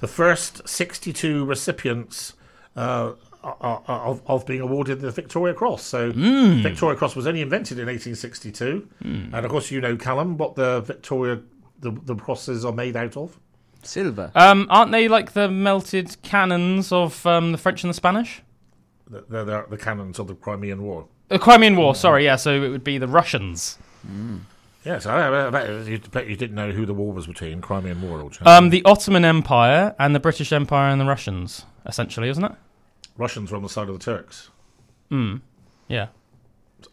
the 0.00 0.08
first 0.08 0.66
62 0.68 1.44
recipients 1.44 2.32
uh, 2.76 3.12
are- 3.44 3.56
are- 3.86 4.06
of, 4.06 4.22
of 4.26 4.46
being 4.46 4.60
awarded 4.60 5.00
the 5.00 5.10
Victoria 5.10 5.54
Cross. 5.54 5.82
So, 5.84 6.12
Victoria 6.12 6.96
Cross 6.96 7.14
was 7.16 7.26
only 7.26 7.42
invented 7.42 7.78
in 7.78 7.86
1862. 7.86 8.88
And 9.02 9.34
of 9.34 9.50
course, 9.50 9.70
you 9.70 9.80
know, 9.80 9.96
Callum, 9.96 10.36
what 10.38 10.54
the 10.56 10.80
Victoria 10.80 11.40
the, 11.80 11.92
the 11.92 12.14
crosses 12.16 12.64
are 12.64 12.72
made 12.72 12.96
out 12.96 13.16
of. 13.16 13.38
Silver. 13.88 14.30
Um, 14.34 14.66
aren't 14.70 14.92
they 14.92 15.08
like 15.08 15.32
the 15.32 15.48
melted 15.48 16.16
cannons 16.22 16.92
of 16.92 17.24
um, 17.26 17.52
the 17.52 17.58
French 17.58 17.82
and 17.82 17.90
the 17.90 17.94
Spanish? 17.94 18.42
The, 19.08 19.24
the, 19.28 19.44
the, 19.44 19.66
the 19.70 19.76
cannons 19.78 20.18
of 20.18 20.26
the 20.28 20.34
Crimean 20.34 20.82
War. 20.82 21.06
The 21.28 21.38
Crimean 21.38 21.76
War. 21.76 21.94
Sorry, 21.94 22.24
yeah. 22.24 22.36
So 22.36 22.62
it 22.62 22.68
would 22.68 22.84
be 22.84 22.98
the 22.98 23.08
Russians. 23.08 23.78
Yes, 24.84 25.06
I, 25.06 25.46
I 25.46 25.50
bet, 25.50 25.86
you, 25.86 25.98
bet 25.98 26.28
you 26.28 26.36
didn't 26.36 26.54
know 26.56 26.70
who 26.70 26.86
the 26.86 26.94
war 26.94 27.12
was 27.12 27.26
between 27.26 27.60
Crimean 27.60 28.00
War 28.00 28.20
or 28.20 28.30
Um, 28.48 28.70
the 28.70 28.82
Ottoman 28.84 29.24
Empire 29.24 29.94
and 29.98 30.14
the 30.14 30.20
British 30.20 30.52
Empire 30.52 30.90
and 30.90 31.00
the 31.00 31.04
Russians, 31.04 31.66
essentially, 31.84 32.28
isn't 32.28 32.44
it? 32.44 32.52
Russians 33.16 33.50
were 33.50 33.56
on 33.56 33.62
the 33.62 33.68
side 33.68 33.88
of 33.88 33.98
the 33.98 34.04
Turks. 34.04 34.50
Hmm. 35.10 35.36
Yeah, 35.88 36.08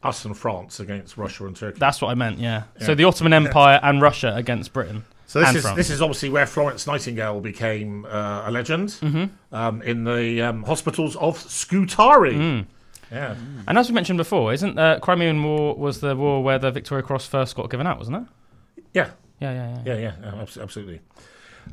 Us 0.04 0.26
and 0.26 0.36
France 0.38 0.80
against 0.80 1.18
Russia 1.18 1.46
and 1.46 1.56
Turkey. 1.56 1.80
that's 1.80 2.02
what 2.02 2.10
I 2.10 2.16
meant. 2.16 2.40
Yeah. 2.40 2.64
Yeah. 2.80 2.86
So 2.86 2.96
the 2.96 3.04
Ottoman 3.04 3.34
Empire 3.34 3.80
and 3.84 4.02
Russia 4.02 4.34
against 4.36 4.74
Britain. 4.74 5.04
So 5.28 5.40
this 5.40 5.48
And 5.50 5.58
is 5.58 5.64
France. 5.64 5.76
this 5.78 5.90
is 5.90 6.02
obviously 6.02 6.30
where 6.30 6.46
Florence 6.46 6.86
Nightingale 6.88 7.40
became 7.42 8.06
uh, 8.06 8.44
a 8.46 8.52
legend 8.52 8.90
Mm-hmm. 8.90 9.56
um, 9.56 9.82
in 9.82 10.04
the 10.04 10.42
um, 10.42 10.64
hospitals 10.64 11.16
of 11.16 11.38
Scutari. 11.38 12.36
Mm. 12.36 12.66
Yeah, 13.12 13.36
And 13.68 13.78
as 13.78 13.88
we 13.88 13.94
mentioned 13.96 14.18
before, 14.18 14.52
isn't 14.54 14.78
uh, 14.80 15.00
Crimean 15.00 15.42
War 15.44 15.76
was 15.76 16.00
the 16.02 16.16
war 16.16 16.44
where 16.44 16.58
the 16.58 16.72
Victoria 16.72 17.04
Cross 17.04 17.28
first 17.28 17.56
got 17.56 17.70
given 17.70 17.86
out, 17.88 18.00
wasn't 18.00 18.18
it? 18.18 18.84
yeah, 18.94 19.10
Yeah, 19.40 19.52
yeah, 19.54 19.82
yeah. 19.86 19.94
yeah, 19.96 20.12
yeah, 20.24 20.32
yeah 20.36 20.62
absolutely. 20.62 21.02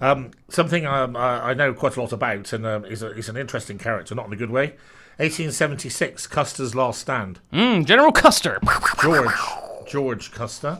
Um, 0.00 0.30
something 0.48 0.84
um, 0.86 1.16
I, 1.16 1.50
I 1.50 1.54
know 1.54 1.72
quite 1.74 1.96
a 1.96 2.00
lot 2.02 2.12
about, 2.12 2.52
and 2.52 2.66
um, 2.66 2.84
is, 2.84 3.02
a, 3.02 3.08
is 3.12 3.28
an 3.28 3.36
interesting 3.36 3.78
character, 3.78 4.14
not 4.14 4.26
in 4.26 4.32
a 4.32 4.36
good 4.36 4.50
way. 4.50 4.74
1876, 5.18 6.26
Custer's 6.26 6.74
Last 6.74 7.00
Stand. 7.00 7.38
Mm, 7.52 7.86
General 7.86 8.12
Custer. 8.12 8.58
George 9.02 9.32
George 9.88 10.30
Custer, 10.32 10.78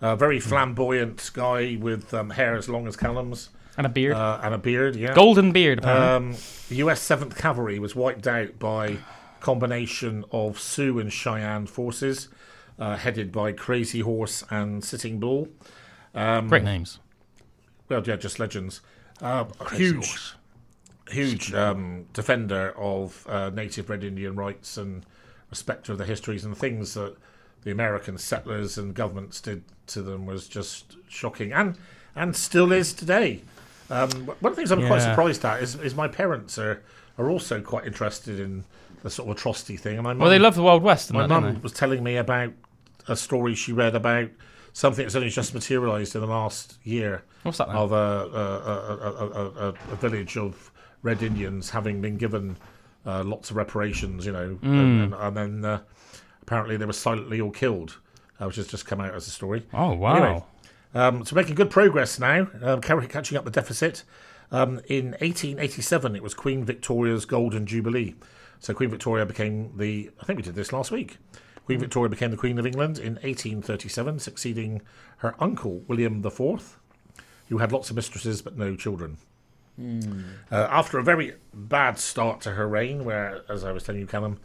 a 0.00 0.16
very 0.16 0.40
flamboyant 0.40 1.30
guy 1.34 1.76
with 1.80 2.12
um, 2.14 2.30
hair 2.30 2.56
as 2.56 2.68
long 2.68 2.86
as 2.86 2.96
Callum's 2.96 3.50
And 3.76 3.86
a 3.86 3.90
beard. 3.90 4.14
uh, 4.14 4.40
and 4.42 4.54
a 4.54 4.58
beard. 4.58 4.96
Yeah, 4.96 5.14
Golden 5.14 5.52
beard, 5.52 5.78
apparently. 5.78 6.30
Um, 6.34 6.36
the 6.68 6.76
U.S. 6.76 7.00
Seventh 7.00 7.36
Cavalry 7.36 7.78
was 7.78 7.94
wiped 7.96 8.26
out 8.26 8.58
by 8.58 8.98
combination 9.40 10.24
of 10.32 10.58
Sioux 10.58 10.98
and 10.98 11.12
Cheyenne 11.12 11.66
forces, 11.66 12.28
uh, 12.78 12.96
headed 12.96 13.30
by 13.32 13.52
Crazy 13.52 14.00
Horse 14.00 14.44
and 14.50 14.84
Sitting 14.84 15.18
Bull. 15.20 15.48
Um, 16.14 16.48
Great 16.48 16.64
names. 16.64 16.98
Well, 17.88 18.02
yeah, 18.04 18.16
just 18.16 18.38
legends. 18.40 18.80
Uh, 19.22 19.44
huge, 19.74 20.34
huge 21.10 21.54
um, 21.54 22.06
defender 22.12 22.74
of 22.76 23.24
uh, 23.28 23.50
native 23.50 23.88
Red 23.88 24.02
Indian 24.04 24.34
rights 24.36 24.76
and 24.76 25.06
respecter 25.50 25.92
of 25.92 25.98
the 25.98 26.04
histories 26.04 26.44
and 26.44 26.56
things 26.56 26.94
that 26.94 27.16
the 27.66 27.72
American 27.72 28.16
settlers 28.16 28.78
and 28.78 28.94
governments 28.94 29.40
did 29.40 29.64
to 29.88 30.00
them 30.00 30.24
was 30.24 30.46
just 30.46 30.96
shocking, 31.08 31.52
and 31.52 31.76
and 32.14 32.34
still 32.36 32.70
is 32.70 32.92
today. 32.94 33.40
Um, 33.90 34.08
one 34.26 34.36
of 34.40 34.50
the 34.52 34.54
things 34.56 34.70
I'm 34.70 34.86
quite 34.86 35.02
surprised 35.02 35.44
at 35.44 35.60
is, 35.62 35.74
is 35.74 35.94
my 35.96 36.06
parents 36.08 36.58
are 36.58 36.80
are 37.18 37.28
also 37.28 37.60
quite 37.60 37.84
interested 37.84 38.38
in 38.38 38.62
the 39.02 39.10
sort 39.10 39.28
of 39.28 39.36
atrocity 39.36 39.76
thing, 39.76 39.94
and 39.98 40.04
my 40.04 40.14
Well, 40.14 40.30
they 40.30 40.38
love 40.38 40.54
the 40.54 40.62
Wild 40.62 40.82
West, 40.84 41.12
my 41.12 41.26
mum 41.26 41.60
was 41.60 41.72
telling 41.72 42.04
me 42.04 42.16
about 42.16 42.52
a 43.08 43.16
story 43.16 43.54
she 43.56 43.72
read 43.72 43.96
about 43.96 44.28
something 44.72 45.04
that's 45.04 45.16
only 45.16 45.30
just 45.30 45.52
materialised 45.52 46.14
in 46.14 46.20
the 46.20 46.26
last 46.26 46.76
year 46.84 47.22
What's 47.42 47.58
that? 47.58 47.66
Then? 47.68 47.76
of 47.76 47.90
a, 47.92 47.96
a, 47.96 48.46
a, 48.70 49.10
a, 49.10 49.68
a, 49.68 49.74
a 49.92 49.96
village 49.96 50.36
of 50.36 50.70
Red 51.02 51.22
Indians 51.22 51.70
having 51.70 52.00
been 52.00 52.16
given 52.16 52.56
uh, 53.06 53.22
lots 53.24 53.50
of 53.50 53.56
reparations, 53.56 54.24
you 54.26 54.32
know, 54.32 54.58
Mm. 54.62 54.64
and, 54.64 55.02
and, 55.02 55.14
and 55.14 55.36
then 55.36 55.64
uh, 55.64 55.80
apparently 56.46 56.76
they 56.76 56.84
were 56.84 56.92
silently 56.92 57.40
all 57.40 57.50
killed, 57.50 57.98
uh, 58.40 58.46
which 58.46 58.56
has 58.56 58.68
just 58.68 58.86
come 58.86 59.00
out 59.00 59.14
as 59.14 59.26
a 59.26 59.30
story. 59.30 59.66
oh, 59.74 59.94
wow. 59.94 60.16
Anyway, 60.16 60.44
um, 60.94 61.24
so 61.24 61.34
making 61.34 61.56
good 61.56 61.70
progress 61.70 62.18
now, 62.20 62.48
um, 62.62 62.80
catching 62.80 63.36
up 63.36 63.44
the 63.44 63.50
deficit. 63.50 64.04
Um, 64.52 64.80
in 64.86 65.10
1887, 65.20 66.14
it 66.14 66.22
was 66.22 66.34
Queen 66.34 66.64
Victoria's 66.64 67.24
Golden 67.24 67.66
Jubilee. 67.66 68.14
So 68.60 68.72
Queen 68.72 68.90
Victoria 68.90 69.26
became 69.26 69.76
the, 69.76 70.10
I 70.20 70.24
think 70.24 70.36
we 70.36 70.42
did 70.42 70.54
this 70.54 70.72
last 70.72 70.90
week. 70.92 71.18
Queen 71.66 71.80
Victoria 71.80 72.08
became 72.08 72.30
the 72.30 72.36
Queen 72.36 72.58
of 72.60 72.66
England 72.66 72.98
in 72.98 73.14
1837, 73.14 74.20
succeeding 74.20 74.82
her 75.18 75.34
uncle, 75.40 75.82
William 75.88 76.24
IV, 76.24 76.78
who 77.48 77.58
had 77.58 77.72
lots 77.72 77.90
of 77.90 77.96
mistresses 77.96 78.40
but 78.40 78.56
no 78.56 78.76
children. 78.76 79.18
Uh, 79.78 80.68
after 80.70 80.98
a 80.98 81.02
very 81.02 81.34
bad 81.52 81.98
start 81.98 82.40
to 82.42 82.52
her 82.52 82.66
reign, 82.66 83.04
where, 83.04 83.42
as 83.48 83.64
I 83.64 83.72
was 83.72 83.82
telling 83.82 84.00
you, 84.00 84.06
Callum, 84.06 84.38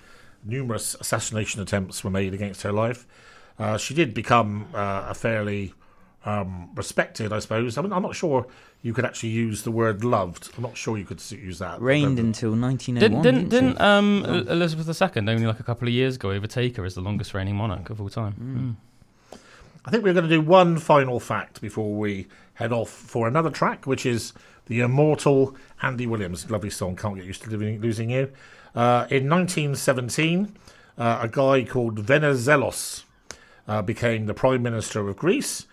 numerous 0.43 0.95
assassination 0.99 1.61
attempts 1.61 2.03
were 2.03 2.09
made 2.09 2.33
against 2.33 2.61
her 2.63 2.71
life, 2.71 3.05
uh, 3.59 3.77
she 3.77 3.93
did 3.93 4.13
become 4.13 4.67
uh, 4.73 5.05
a 5.09 5.13
fairly 5.13 5.73
um, 6.25 6.69
respected, 6.75 7.31
I 7.33 7.39
suppose. 7.39 7.77
I 7.77 7.81
mean, 7.81 7.93
I'm 7.93 8.01
not 8.01 8.15
sure 8.15 8.47
you 8.81 8.93
could 8.93 9.05
actually 9.05 9.29
use 9.29 9.63
the 9.63 9.71
word 9.71 10.03
loved. 10.03 10.49
I'm 10.57 10.63
not 10.63 10.75
sure 10.77 10.97
you 10.97 11.05
could 11.05 11.21
use 11.31 11.59
that. 11.59 11.81
Reigned 11.81 12.17
But- 12.17 12.25
until 12.25 12.51
1901. 12.55 12.99
Didn't 12.99 13.21
didn't, 13.21 13.49
didn't, 13.49 13.75
didn't 13.77 13.81
um, 13.81 14.25
El- 14.25 14.49
Elizabeth 14.49 14.87
II 15.01 15.27
only 15.27 15.45
like 15.45 15.59
a 15.59 15.63
couple 15.63 15.87
of 15.87 15.93
years 15.93 16.15
ago 16.15 16.31
overtake 16.31 16.77
her 16.77 16.85
as 16.85 16.95
the 16.95 17.01
longest 17.01 17.33
reigning 17.33 17.55
monarch 17.55 17.89
of 17.89 18.01
all 18.01 18.09
time? 18.09 18.77
Mm. 19.33 19.37
I 19.85 19.89
think 19.89 20.03
we're 20.03 20.13
going 20.13 20.27
to 20.27 20.29
do 20.29 20.41
one 20.41 20.77
final 20.77 21.19
fact 21.19 21.59
before 21.59 21.93
we 21.93 22.27
head 22.55 22.71
off 22.71 22.89
for 22.89 23.27
another 23.27 23.49
track, 23.49 23.87
which 23.87 24.05
is 24.05 24.33
the 24.67 24.81
immortal 24.81 25.55
Andy 25.81 26.05
Williams. 26.05 26.49
Lovely 26.51 26.69
song, 26.69 26.95
Can't 26.95 27.15
Get 27.15 27.25
Used 27.25 27.43
to 27.43 27.49
Living, 27.49 27.81
Losing 27.81 28.11
You. 28.11 28.31
Uh, 28.75 29.05
in 29.09 29.29
1917, 29.29 30.55
uh, 30.97 31.19
a 31.21 31.27
guy 31.27 31.63
called 31.63 32.05
Venizelos 32.05 33.03
uh, 33.67 33.81
became 33.81 34.25
the 34.25 34.33
Prime 34.33 34.61
Minister 34.61 35.07
of 35.07 35.17
Greece 35.17 35.65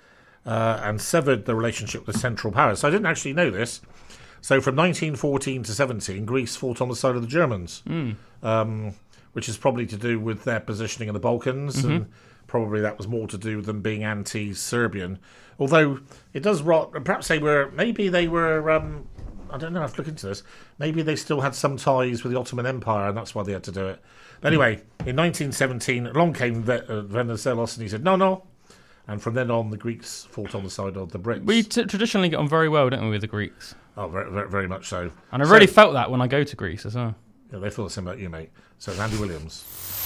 uh, 0.47 0.81
and 0.83 1.01
severed 1.01 1.45
the 1.45 1.55
relationship 1.55 2.07
with 2.07 2.15
the 2.15 2.21
Central 2.21 2.53
Powers. 2.53 2.81
So 2.81 2.89
I 2.89 2.91
didn't 2.91 3.07
actually 3.07 3.33
know 3.35 3.51
this. 3.51 3.81
So 4.41 4.61
from 4.61 4.77
1914 4.77 5.65
to 5.65 5.73
17, 5.73 6.25
Greece 6.25 6.57
fought 6.57 6.81
on 6.81 6.89
the 6.89 6.97
side 6.97 7.17
of 7.17 7.23
the 7.23 7.29
Germans, 7.29 7.83
um, 8.43 8.95
which 9.33 9.49
is 9.49 9.57
probably 9.57 9.85
to 9.87 9.97
do 9.97 10.19
with 10.21 10.45
their 10.45 10.61
positioning 10.61 11.09
in 11.09 11.13
the 11.15 11.21
Balkans, 11.21 11.85
and 11.85 12.07
probably 12.47 12.81
that 12.81 12.97
was 12.99 13.09
more 13.09 13.27
to 13.29 13.37
do 13.37 13.57
with 13.57 13.67
them 13.67 13.83
being 13.83 14.05
anti-Serbian. 14.05 15.19
Although 15.59 16.01
it 16.33 16.43
does 16.43 16.63
rot. 16.63 16.93
Perhaps 17.05 17.27
they 17.29 17.39
were. 17.39 17.71
Maybe 17.73 18.09
they 18.09 18.29
were. 18.29 18.71
Um, 18.71 19.09
I 19.53 19.59
don't 19.59 19.73
know. 19.73 19.81
I 19.81 19.83
have 19.83 19.95
to 19.95 20.01
look 20.01 20.09
into 20.09 20.27
this. 20.27 20.43
Maybe 20.79 21.03
they 21.03 21.17
still 21.17 21.41
had 21.41 21.55
some 21.55 21.77
ties 21.77 22.23
with 22.23 22.33
the 22.33 22.39
Ottoman 22.39 22.67
Empire, 22.67 23.09
and 23.09 23.17
that's 23.17 23.35
why 23.35 23.43
they 23.43 23.53
had 23.53 23.65
to 23.65 23.73
do 23.73 23.87
it. 23.89 24.01
But 24.41 24.49
anyway, 24.49 24.75
in 25.07 25.17
1917, 25.17 26.07
along 26.09 26.35
came 26.35 26.63
Ve- 26.63 26.73
uh, 26.75 27.03
Venizelos, 27.03 27.75
and 27.77 27.83
he 27.83 27.89
said, 27.89 28.05
"No, 28.05 28.17
no." 28.17 28.45
And 29.07 29.23
from 29.23 29.35
then 29.35 29.51
on, 29.51 29.71
the 29.71 29.77
Greeks 29.79 30.27
fought 30.31 30.55
on 30.55 30.65
the 30.65 30.71
side 30.71 30.97
of 30.97 31.13
the 31.13 31.19
Brits. 31.19 31.45
We 31.45 31.63
t- 31.63 31.85
traditionally 31.85 32.29
get 32.29 32.37
on 32.37 32.49
very 32.49 32.69
well, 32.69 32.91
don't 32.91 33.05
we, 33.05 33.11
with 33.11 33.23
the 33.23 33.27
Greeks? 33.27 33.75
oh, 33.97 34.07
very, 34.07 34.31
very, 34.31 34.49
very 34.49 34.69
much 34.69 34.87
so. 34.87 35.11
And 35.33 35.43
I 35.43 35.47
So- 35.47 35.53
really 35.53 35.67
felt 35.67 35.95
that 35.95 36.11
when 36.11 36.21
I 36.21 36.27
go 36.29 36.45
to 36.45 36.57
Greece 36.57 36.85
as 36.87 36.95
well. 36.95 37.15
Yeah, 37.53 37.59
they 37.61 37.71
feel 37.71 37.85
the 37.87 37.91
same 37.91 38.07
about 38.07 38.19
you, 38.21 38.29
mate. 38.29 38.51
So 38.79 38.93
it's 38.93 39.01
Andy 39.01 39.17
Williams. 39.17 39.65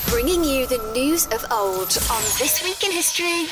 Bringing 0.09 0.45
you 0.45 0.67
the 0.67 0.79
news 0.95 1.27
of 1.27 1.45
old 1.51 1.99
on 2.11 2.23
This 2.39 2.63
Week 2.63 2.83
in 2.85 2.93
History 2.93 3.43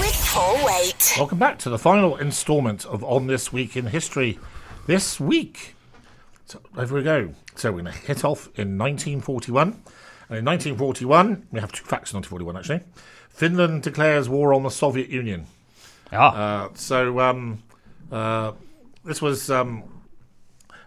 with 0.00 0.30
Paul 0.32 0.64
Waite. 0.64 1.14
Welcome 1.18 1.38
back 1.38 1.58
to 1.58 1.68
the 1.70 1.78
final 1.78 2.16
instalment 2.16 2.86
of 2.86 3.02
On 3.04 3.26
This 3.26 3.52
Week 3.52 3.76
in 3.76 3.86
History. 3.86 4.38
This 4.90 5.20
week, 5.20 5.76
so 6.46 6.60
over 6.76 6.96
we 6.96 7.04
go. 7.04 7.32
So 7.54 7.70
we're 7.70 7.82
going 7.82 7.92
to 7.94 7.98
hit 8.00 8.24
off 8.24 8.46
in 8.58 8.76
1941. 8.76 9.68
And 10.28 10.38
in 10.38 10.44
1941, 10.44 11.46
we 11.52 11.60
have 11.60 11.70
two 11.70 11.84
facts 11.84 12.12
in 12.12 12.16
1941 12.16 12.56
actually. 12.56 12.80
Finland 13.28 13.84
declares 13.84 14.28
war 14.28 14.52
on 14.52 14.64
the 14.64 14.68
Soviet 14.68 15.08
Union. 15.08 15.46
Ah, 16.12 16.64
Uh, 16.64 16.68
so 16.74 17.20
um, 17.20 17.62
uh, 18.10 18.50
this 19.04 19.22
was, 19.22 19.48
um, 19.48 19.84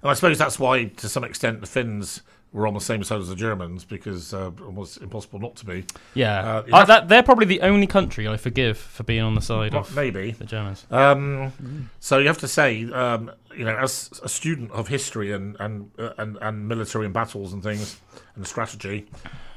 and 0.02 0.12
I 0.12 0.16
suppose 0.16 0.38
that's 0.38 0.60
why, 0.60 0.84
to 0.84 1.08
some 1.08 1.24
extent, 1.24 1.62
the 1.62 1.68
Finns 1.68 2.24
were 2.52 2.68
on 2.68 2.74
the 2.74 2.82
same 2.82 3.04
side 3.04 3.20
as 3.22 3.30
the 3.30 3.36
Germans 3.36 3.84
because 3.86 4.32
uh, 4.34 4.52
it 4.60 4.74
was 4.74 4.98
impossible 4.98 5.40
not 5.40 5.56
to 5.56 5.66
be. 5.66 5.86
yeah. 6.14 6.58
uh, 6.58 6.64
Uh, 6.74 6.86
that, 6.86 7.08
they're 7.08 7.24
probably 7.24 7.46
the 7.48 7.62
only 7.62 7.88
country 7.88 8.28
I 8.28 8.36
forgive 8.38 8.78
for 8.78 9.04
being 9.04 9.22
on 9.24 9.34
the 9.34 9.42
side 9.42 9.72
Well, 9.74 9.82
of 9.84 9.96
maybe. 9.96 10.32
the 10.32 10.46
Germans. 10.46 10.86
Um, 10.92 11.90
so 12.02 12.20
you 12.20 12.28
have 12.28 12.38
to 12.40 12.48
say, 12.48 12.84
um, 12.92 13.32
you 13.58 13.66
know, 13.66 13.78
as 13.78 14.10
a 14.24 14.30
student 14.30 14.72
of 14.72 14.88
history 14.88 15.32
and 15.32 15.56
and 15.60 15.92
uh, 16.00 16.12
and, 16.18 16.38
and 16.42 16.68
military 16.68 17.06
and 17.06 17.14
battles 17.14 17.54
and 17.54 17.62
things 17.64 18.00
and 18.36 18.46
strategy, 18.48 19.08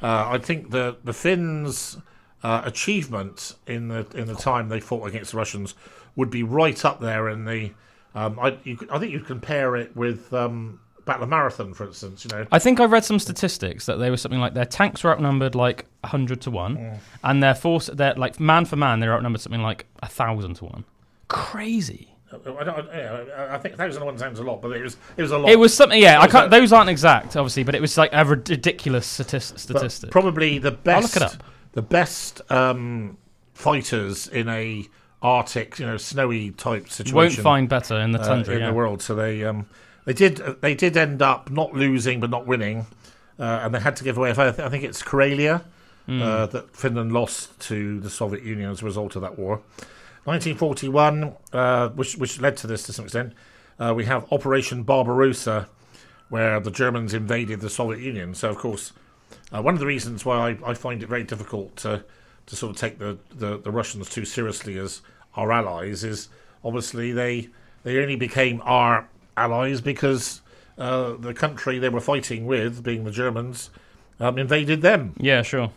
uh, 0.02 0.28
I 0.30 0.38
think 0.38 0.70
the 0.70 0.96
the 1.04 1.12
Finns' 1.12 1.98
uh, 2.42 2.62
achievement 2.64 3.54
in 3.66 3.88
the 3.88 4.06
in 4.14 4.26
the 4.26 4.34
time 4.34 4.68
they 4.68 4.80
fought 4.80 5.06
against 5.08 5.32
the 5.32 5.38
Russians 5.38 5.74
would 6.16 6.30
be 6.30 6.42
right 6.42 6.84
up 6.84 7.00
there 7.00 7.28
in 7.28 7.44
the. 7.44 7.72
Um, 8.14 8.38
I 8.40 8.56
you, 8.64 8.78
I 8.90 8.98
think 8.98 9.12
you 9.12 9.20
compare 9.20 9.76
it 9.76 9.94
with 9.94 10.32
um, 10.32 10.80
Battle 11.04 11.24
of 11.24 11.28
Marathon, 11.28 11.74
for 11.74 11.86
instance. 11.86 12.24
You 12.24 12.30
know, 12.36 12.46
I 12.50 12.58
think 12.58 12.80
I 12.80 12.84
read 12.86 13.04
some 13.04 13.18
statistics 13.18 13.84
that 13.86 13.96
they 13.96 14.08
were 14.10 14.16
something 14.16 14.40
like 14.40 14.54
their 14.54 14.64
tanks 14.64 15.04
were 15.04 15.10
outnumbered 15.12 15.54
like 15.54 15.84
hundred 16.04 16.40
to 16.42 16.50
one, 16.50 16.76
Mm. 16.76 16.98
and 17.24 17.42
their 17.42 17.54
force, 17.54 17.86
their 17.92 18.14
like 18.14 18.40
man 18.40 18.64
for 18.64 18.76
man, 18.76 19.00
they 19.00 19.06
were 19.06 19.12
outnumbered 19.14 19.42
something 19.42 19.62
like 19.62 19.84
a 20.02 20.06
thousand 20.08 20.54
to 20.54 20.64
one. 20.64 20.84
Crazy. 21.28 22.15
I, 22.32 22.64
don't, 22.64 22.90
I, 22.90 23.54
I 23.54 23.58
think 23.58 23.76
thousand 23.76 24.02
and 24.02 24.06
one 24.06 24.18
sounds 24.18 24.40
a 24.40 24.42
lot, 24.42 24.60
but 24.60 24.72
it 24.72 24.82
was 24.82 24.96
it 25.16 25.22
was 25.22 25.30
a 25.30 25.38
lot. 25.38 25.50
It 25.50 25.58
was 25.58 25.72
something. 25.74 26.00
Yeah, 26.00 26.20
I 26.20 26.26
can't. 26.26 26.50
Those 26.50 26.72
aren't 26.72 26.90
exact, 26.90 27.36
obviously, 27.36 27.62
but 27.62 27.74
it 27.74 27.80
was 27.80 27.96
like 27.96 28.10
a 28.12 28.24
ridiculous 28.24 29.06
statis- 29.18 29.52
But 29.52 29.60
statistic. 29.60 30.10
Probably 30.10 30.58
the 30.58 30.72
best. 30.72 31.14
look 31.14 31.22
it 31.22 31.34
up. 31.34 31.42
The 31.72 31.82
best 31.82 32.42
um, 32.50 33.16
fighters 33.54 34.26
in 34.28 34.48
a 34.48 34.86
Arctic, 35.22 35.78
you 35.78 35.86
know, 35.86 35.96
snowy 35.96 36.50
type 36.52 36.88
situation. 36.88 37.14
Won't 37.14 37.34
find 37.34 37.68
better 37.68 37.96
in 38.00 38.12
the 38.12 38.20
uh, 38.20 38.26
tundra. 38.26 38.54
in 38.54 38.60
yeah. 38.60 38.66
the 38.68 38.74
world. 38.74 39.02
So 39.02 39.14
they 39.14 39.44
um, 39.44 39.66
they 40.04 40.12
did 40.12 40.36
they 40.60 40.74
did 40.74 40.96
end 40.96 41.22
up 41.22 41.50
not 41.50 41.74
losing 41.74 42.18
but 42.18 42.30
not 42.30 42.46
winning, 42.46 42.86
uh, 43.38 43.60
and 43.62 43.74
they 43.74 43.80
had 43.80 43.94
to 43.96 44.04
give 44.04 44.18
away. 44.18 44.30
I 44.30 44.50
think 44.52 44.82
it's 44.84 45.02
Karelia 45.02 45.62
Hmm. 46.06 46.22
uh, 46.22 46.46
that 46.46 46.76
Finland 46.76 47.10
lost 47.12 47.58
to 47.62 47.98
the 47.98 48.08
Soviet 48.10 48.44
Union 48.44 48.70
as 48.70 48.80
a 48.80 48.84
result 48.84 49.16
of 49.16 49.22
that 49.22 49.36
war. 49.36 49.60
1941, 50.26 51.34
uh, 51.52 51.88
which 51.90 52.16
which 52.16 52.40
led 52.40 52.56
to 52.58 52.66
this 52.66 52.82
to 52.84 52.92
some 52.92 53.04
extent. 53.04 53.32
Uh, 53.78 53.92
we 53.94 54.04
have 54.06 54.30
Operation 54.32 54.82
Barbarossa, 54.82 55.68
where 56.28 56.58
the 56.60 56.70
Germans 56.70 57.14
invaded 57.14 57.60
the 57.60 57.70
Soviet 57.70 58.00
Union. 58.02 58.34
So 58.34 58.50
of 58.50 58.56
course, 58.56 58.92
uh, 59.52 59.62
one 59.62 59.74
of 59.74 59.80
the 59.80 59.86
reasons 59.86 60.24
why 60.24 60.50
I, 60.50 60.70
I 60.70 60.74
find 60.74 61.02
it 61.02 61.08
very 61.08 61.24
difficult 61.24 61.76
to 61.76 62.04
to 62.46 62.56
sort 62.56 62.70
of 62.70 62.76
take 62.76 62.98
the, 62.98 63.18
the, 63.34 63.58
the 63.58 63.70
Russians 63.70 64.08
too 64.08 64.24
seriously 64.24 64.78
as 64.78 65.02
our 65.34 65.50
allies 65.50 66.04
is 66.04 66.28
obviously 66.64 67.12
they 67.12 67.48
they 67.82 67.98
only 67.98 68.16
became 68.16 68.62
our 68.64 69.08
allies 69.36 69.80
because 69.80 70.40
uh, 70.78 71.14
the 71.18 71.34
country 71.34 71.78
they 71.78 71.88
were 71.88 72.00
fighting 72.00 72.46
with, 72.46 72.82
being 72.82 73.04
the 73.04 73.10
Germans, 73.10 73.70
um, 74.20 74.38
invaded 74.38 74.82
them. 74.82 75.14
Yeah, 75.18 75.42
sure. 75.42 75.70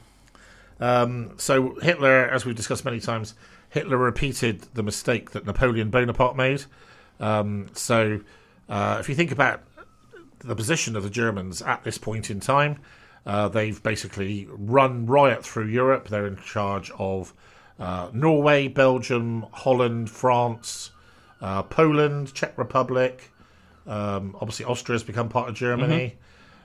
Um, 0.79 1.33
so 1.37 1.75
Hitler, 1.81 2.29
as 2.29 2.45
we've 2.45 2.55
discussed 2.55 2.85
many 2.85 2.99
times, 2.99 3.33
Hitler 3.69 3.97
repeated 3.97 4.61
the 4.73 4.83
mistake 4.83 5.31
that 5.31 5.45
Napoleon 5.45 5.89
Bonaparte 5.89 6.35
made. 6.35 6.65
Um, 7.19 7.67
so 7.73 8.21
uh, 8.67 8.97
if 8.99 9.09
you 9.09 9.15
think 9.15 9.31
about 9.31 9.61
the 10.39 10.55
position 10.55 10.95
of 10.95 11.03
the 11.03 11.09
Germans 11.09 11.61
at 11.61 11.83
this 11.83 11.97
point 11.97 12.29
in 12.29 12.39
time, 12.39 12.79
uh, 13.25 13.47
they've 13.47 13.81
basically 13.83 14.47
run 14.49 15.05
riot 15.05 15.45
through 15.45 15.67
Europe. 15.67 16.07
They're 16.07 16.25
in 16.25 16.38
charge 16.38 16.91
of 16.97 17.33
uh, 17.79 18.09
Norway, 18.13 18.67
Belgium, 18.67 19.45
Holland, 19.51 20.09
France, 20.09 20.91
uh, 21.41 21.63
Poland, 21.63 22.33
Czech 22.33 22.57
Republic. 22.57 23.31
Um, 23.85 24.35
obviously, 24.39 24.65
has 24.65 25.03
become 25.03 25.29
part 25.29 25.49
of 25.49 25.55
Germany. 25.55 26.15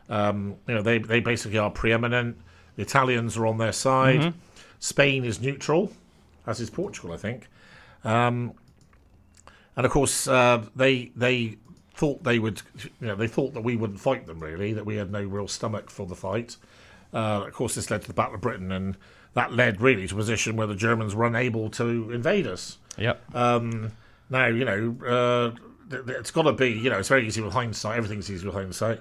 Um, 0.09 0.57
you 0.67 0.75
know, 0.75 0.83
they 0.83 0.99
they 0.99 1.21
basically 1.21 1.59
are 1.59 1.71
preeminent. 1.71 2.37
The 2.77 2.83
Italians 2.83 3.37
are 3.37 3.47
on 3.47 3.59
their 3.59 3.73
side. 3.73 4.21
Spain 4.81 5.25
is 5.25 5.41
neutral, 5.41 5.93
as 6.47 6.61
is 6.61 6.71
Portugal, 6.71 7.13
I 7.13 7.17
think. 7.17 7.49
Um, 8.05 8.53
and 9.77 9.87
of 9.87 9.93
course, 9.93 10.29
uh, 10.29 10.65
they 10.77 11.13
they 11.17 11.57
thought 11.95 12.25
they 12.25 12.39
would, 12.39 12.63
you 13.01 13.07
know, 13.07 13.15
they 13.15 13.29
thought 13.29 13.55
that 13.55 13.63
we 13.63 13.77
wouldn't 13.77 14.01
fight 14.01 14.27
them 14.27 14.41
really, 14.41 14.73
that 14.73 14.85
we 14.85 14.97
had 14.97 15.11
no 15.11 15.23
real 15.23 15.49
stomach 15.49 15.91
for 15.91 16.07
the 16.07 16.17
fight. 16.17 16.57
Uh, 17.13 17.45
of 17.47 17.53
course, 17.53 17.77
this 17.77 17.91
led 17.91 18.03
to 18.03 18.09
the 18.09 18.15
Battle 18.15 18.35
of 18.35 18.41
Britain, 18.41 18.73
and 18.73 18.97
that 19.35 19.53
led 19.53 19.81
really 19.81 20.07
to 20.09 20.15
a 20.15 20.19
position 20.19 20.57
where 20.57 20.67
the 20.67 20.75
Germans 20.75 21.15
were 21.15 21.25
unable 21.25 21.71
to 21.71 22.11
invade 22.11 22.47
us. 22.47 22.79
Yep. 22.99 23.35
Um, 23.35 23.93
now, 24.31 24.47
you 24.47 24.65
know, 24.65 24.97
uh, 25.07 25.51
th- 25.91 26.07
th- 26.07 26.19
it's 26.19 26.31
got 26.31 26.43
to 26.43 26.53
be, 26.53 26.71
you 26.71 26.91
know, 26.91 26.99
it's 26.99 27.09
very 27.09 27.27
easy 27.27 27.41
with 27.41 27.53
hindsight. 27.53 27.97
Everything's 27.97 28.31
easy 28.31 28.47
with 28.47 28.55
hindsight. 28.55 29.01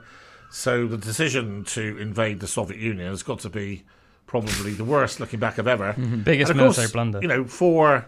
So 0.52 0.86
the 0.86 0.98
decision 0.98 1.64
to 1.66 1.98
invade 1.98 2.40
the 2.40 2.48
Soviet 2.48 2.80
Union 2.80 3.08
has 3.08 3.24
got 3.24 3.40
to 3.40 3.50
be 3.50 3.84
probably 4.26 4.74
the 4.74 4.84
worst 4.84 5.20
looking 5.20 5.40
back 5.40 5.58
of 5.58 5.68
ever. 5.68 5.94
Biggest 6.24 6.52
And 6.52 6.60
of 6.60 6.66
course, 6.66 6.78
military 6.78 6.92
blunder. 6.92 7.20
You 7.22 7.28
know, 7.28 7.46
for 7.46 8.06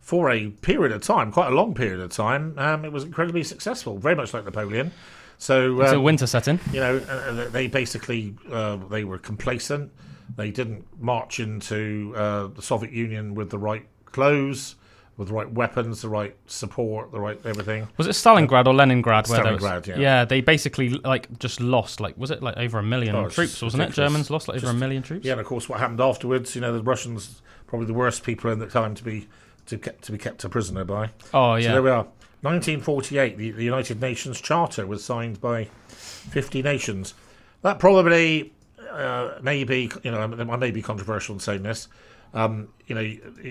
for 0.00 0.30
a 0.30 0.48
period 0.48 0.92
of 0.92 1.02
time, 1.02 1.30
quite 1.30 1.48
a 1.52 1.54
long 1.54 1.74
period 1.74 2.00
of 2.00 2.10
time, 2.10 2.58
um, 2.58 2.84
it 2.84 2.92
was 2.92 3.04
incredibly 3.04 3.44
successful, 3.44 3.98
very 3.98 4.16
much 4.16 4.34
like 4.34 4.44
Napoleon. 4.44 4.90
So, 5.38 5.80
Until 5.80 5.98
um, 5.98 6.04
winter 6.04 6.26
set 6.26 6.46
in. 6.48 6.60
you 6.72 6.80
know, 6.80 6.98
uh, 6.98 7.48
they 7.48 7.66
basically 7.66 8.34
uh, 8.50 8.76
they 8.76 9.04
were 9.04 9.18
complacent. 9.18 9.90
They 10.36 10.50
didn't 10.50 10.86
march 11.00 11.40
into 11.40 12.14
uh, 12.16 12.46
the 12.48 12.62
Soviet 12.62 12.92
Union 12.92 13.34
with 13.34 13.50
the 13.50 13.58
right 13.58 13.86
clothes, 14.06 14.76
with 15.16 15.28
the 15.28 15.34
right 15.34 15.50
weapons, 15.50 16.02
the 16.02 16.08
right 16.08 16.34
support, 16.46 17.12
the 17.12 17.20
right 17.20 17.38
everything. 17.44 17.86
Was 17.98 18.06
it 18.06 18.10
Stalingrad 18.12 18.66
or 18.66 18.74
Leningrad? 18.74 19.28
Where 19.28 19.52
was- 19.52 19.62
Stalingrad, 19.62 19.98
yeah. 19.98 20.24
they 20.24 20.40
basically 20.40 20.88
like 20.90 21.38
just 21.38 21.60
lost 21.60 22.00
like 22.00 22.16
was 22.16 22.30
it 22.30 22.42
like 22.42 22.56
over 22.56 22.78
a 22.78 22.82
million 22.82 23.14
Oh, 23.14 23.28
troops, 23.28 23.60
wasn't 23.62 23.82
it? 23.82 23.92
Germans 23.92 24.30
lost 24.30 24.48
like 24.48 24.56
over 24.58 24.70
a 24.70 24.74
million 24.74 25.02
troops. 25.02 25.24
Yeah, 25.26 25.32
and 25.32 25.40
of 25.40 25.46
course, 25.46 25.68
what 25.68 25.78
happened 25.80 26.00
afterwards? 26.00 26.54
You 26.54 26.60
know, 26.62 26.72
the 26.72 26.82
Russians 26.82 27.42
probably 27.66 27.86
the 27.86 27.94
worst 27.94 28.22
people 28.24 28.50
in 28.50 28.58
the 28.58 28.66
time 28.66 28.94
to 28.94 29.04
be 29.04 29.28
to 29.66 29.78
kept, 29.78 30.02
to 30.04 30.12
be 30.12 30.18
kept 30.18 30.42
a 30.44 30.48
prisoner 30.48 30.84
by. 30.84 31.10
Oh 31.34 31.54
So 31.54 31.56
yeah. 31.56 31.72
there 31.72 31.82
we 31.82 31.90
are. 31.90 32.06
1948, 32.42 33.36
the, 33.38 33.50
the 33.52 33.64
United 33.64 34.00
Nations 34.00 34.40
Charter 34.40 34.84
was 34.86 35.04
signed 35.04 35.40
by 35.40 35.68
50 35.88 36.60
nations. 36.62 37.14
That 37.62 37.78
probably 37.78 38.52
uh, 38.92 39.38
may 39.42 39.64
be, 39.64 39.90
you 40.02 40.10
know, 40.10 40.20
I 40.20 40.56
may 40.56 40.70
be 40.70 40.82
controversial 40.82 41.34
in 41.34 41.40
saying 41.40 41.62
this. 41.62 41.88
Um, 42.34 42.68
you 42.86 42.94
know, 42.94 43.04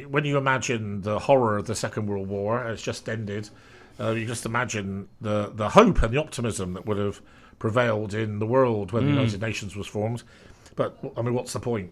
when 0.07 0.25
you 0.25 0.37
imagine 0.37 1.01
the 1.01 1.19
horror 1.19 1.57
of 1.57 1.67
the 1.67 1.75
Second 1.75 2.07
World 2.07 2.27
War, 2.27 2.67
it's 2.67 2.81
just 2.81 3.07
ended. 3.09 3.49
Uh, 3.99 4.11
you 4.11 4.25
just 4.25 4.45
imagine 4.45 5.07
the 5.19 5.51
the 5.53 5.69
hope 5.69 6.01
and 6.01 6.13
the 6.13 6.17
optimism 6.19 6.73
that 6.73 6.85
would 6.85 6.97
have 6.97 7.21
prevailed 7.59 8.13
in 8.15 8.39
the 8.39 8.47
world 8.47 8.91
when 8.91 9.03
the 9.03 9.11
United 9.11 9.39
Nations 9.41 9.75
was 9.75 9.85
formed. 9.85 10.23
But 10.75 10.97
I 11.15 11.21
mean, 11.21 11.33
what's 11.35 11.53
the 11.53 11.59
point? 11.59 11.91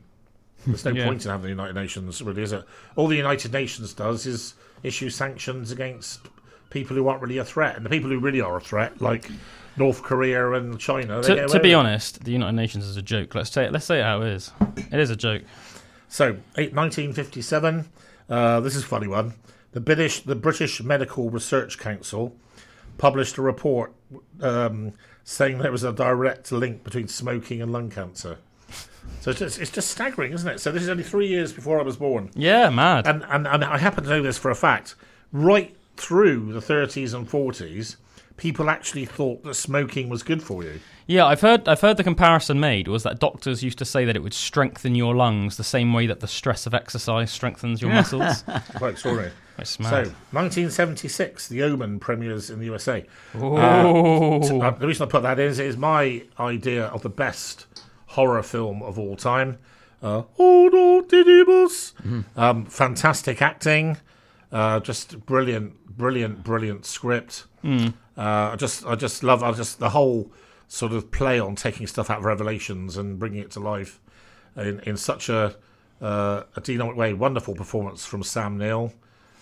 There's 0.66 0.84
no 0.86 0.92
Yeah. 0.96 1.06
point 1.06 1.24
in 1.26 1.30
having 1.32 1.44
the 1.44 1.50
United 1.50 1.76
Nations, 1.76 2.22
really, 2.24 2.42
is 2.42 2.52
it? 2.54 2.64
All 2.96 3.08
the 3.08 3.16
United 3.18 3.54
Nations 3.54 3.94
does 3.94 4.26
is 4.26 4.56
issue 4.82 5.10
sanctions 5.12 5.72
against 5.72 6.22
people 6.70 6.96
who 6.96 7.08
aren't 7.08 7.22
really 7.22 7.38
a 7.38 7.46
threat, 7.46 7.76
and 7.76 7.86
the 7.86 7.90
people 7.90 8.10
who 8.10 8.20
really 8.20 8.42
are 8.42 8.58
a 8.58 8.62
threat, 8.62 9.02
like 9.02 9.30
North 9.78 10.04
Korea 10.04 10.52
and 10.52 10.80
China. 10.80 11.22
they 11.22 11.36
To, 11.36 11.48
to 11.48 11.60
be 11.60 11.74
honest, 11.74 12.24
the 12.24 12.32
United 12.32 12.56
Nations 12.56 12.86
is 12.86 12.98
a 12.98 13.02
joke. 13.02 13.34
Let's 13.36 13.52
say 13.52 13.66
it, 13.66 13.72
let's 13.72 13.86
say 13.86 14.00
it 14.00 14.04
how 14.04 14.22
it 14.22 14.30
is. 14.30 14.52
It 14.78 15.00
is 15.00 15.10
a 15.10 15.16
joke. 15.16 15.44
So, 16.08 16.38
1957. 16.56 17.90
Uh, 18.30 18.60
this 18.60 18.76
is 18.76 18.84
a 18.84 18.88
funny 18.88 19.08
one. 19.08 19.34
The 19.72 19.80
British, 19.80 20.22
the 20.22 20.36
British 20.36 20.82
Medical 20.82 21.30
Research 21.30 21.78
Council 21.78 22.36
published 22.98 23.38
a 23.38 23.42
report 23.42 23.94
um, 24.42 24.94
saying 25.24 25.60
there 25.60 25.72
was 25.72 25.84
a 25.84 25.94
direct 25.94 26.52
link 26.52 26.84
between 26.84 27.08
smoking 27.08 27.62
and 27.62 27.72
lung 27.72 27.90
cancer. 27.90 28.38
So 29.22 29.32
it's 29.32 29.40
just, 29.40 29.60
it's 29.60 29.72
just 29.72 29.90
staggering, 29.90 30.34
isn't 30.34 30.48
it? 30.48 30.60
So 30.60 30.72
this 30.72 30.84
is 30.84 30.90
only 30.90 31.04
three 31.04 31.28
years 31.28 31.52
before 31.54 31.80
I 31.80 31.84
was 31.84 31.98
born. 31.98 32.32
Yeah, 32.36 32.70
mad. 32.70 33.08
and, 33.08 33.24
and 33.30 33.48
and 33.48 33.64
I 33.64 33.78
happen 33.78 34.04
to 34.04 34.10
know 34.10 34.22
this 34.22 34.38
for 34.38 34.52
a 34.52 34.56
fact. 34.56 34.96
Right 35.32 35.76
through 36.00 36.54
the 36.54 36.60
30s 36.60 37.14
and 37.14 37.30
40s, 37.30 37.98
people 38.38 38.70
actually 38.70 39.06
thought 39.06 39.44
that 39.44 39.54
smoking 39.56 40.10
was 40.10 40.24
good 40.24 40.42
for 40.42 40.64
you. 40.64 40.80
Yeah, 41.08 41.26
I've 41.26 41.42
heard 41.42 41.68
I've 41.68 41.82
heard 41.82 41.98
the 41.98 42.04
comparison 42.04 42.60
made 42.60 42.88
was 42.88 43.02
that 43.04 43.20
doctors 43.20 43.64
used 43.64 43.80
to 43.80 43.86
say 43.86 44.06
that 44.06 44.16
it 44.16 44.22
would 44.22 44.34
strengthen 44.34 44.94
your 44.96 45.16
lungs 45.16 45.58
the 45.58 45.64
same 45.64 45.92
way 45.92 46.06
that 46.08 46.20
the 46.20 46.28
stress 46.28 46.68
of 46.68 46.74
exercise 46.74 47.32
strengthens 47.32 47.82
your 47.82 47.92
muscles. 48.00 48.44
Quite 48.76 48.92
extraordinary. 48.92 49.32
So, 49.64 49.82
1976, 50.32 51.50
The 51.50 51.64
Omen 51.64 52.00
premieres 52.00 52.50
in 52.50 52.60
the 52.60 52.66
USA. 52.66 53.06
Oh, 53.36 54.42
So, 54.42 54.62
uh, 54.62 54.72
the 54.72 54.88
reason 54.88 55.06
I 55.06 55.10
put 55.12 55.24
that 55.24 55.38
in 55.38 55.48
is 55.48 55.60
it 55.60 55.66
is 55.66 55.76
my 55.76 56.24
idea 56.40 56.86
of 56.86 57.02
the 57.02 57.10
best 57.10 57.66
horror 58.08 58.42
film 58.42 58.82
of 58.82 58.98
all 58.98 59.18
time. 59.18 59.58
Uh, 60.02 60.24
Ordo 60.38 61.02
Didibus. 61.02 61.92
Um, 62.38 62.66
fantastic 62.68 63.42
acting, 63.42 63.98
uh, 64.52 64.80
just 64.80 65.26
brilliant, 65.26 65.98
brilliant, 65.98 66.44
brilliant 66.44 66.86
script. 66.86 67.46
Uh, 68.18 68.52
I 68.54 68.56
just, 68.58 68.86
I 68.86 68.96
just 68.96 69.24
love, 69.24 69.44
I 69.44 69.52
just 69.52 69.80
the 69.80 69.90
whole 69.90 70.32
sort 70.68 70.92
of 70.92 71.12
play 71.12 71.40
on 71.40 71.56
taking 71.56 71.88
stuff 71.88 72.10
out 72.10 72.20
of 72.20 72.26
Revelations 72.26 72.98
and 72.98 73.18
bringing 73.20 73.42
it 73.42 73.52
to 73.52 73.60
life 73.60 74.00
in, 74.56 74.80
in 74.82 74.98
such 74.98 75.30
a 75.30 75.56
uh, 76.02 76.44
a 76.56 76.62
dynamic 76.62 76.96
way. 76.96 77.14
Wonderful 77.14 77.56
performance 77.56 78.06
from 78.06 78.24
Sam 78.24 78.58
Neill. 78.58 78.94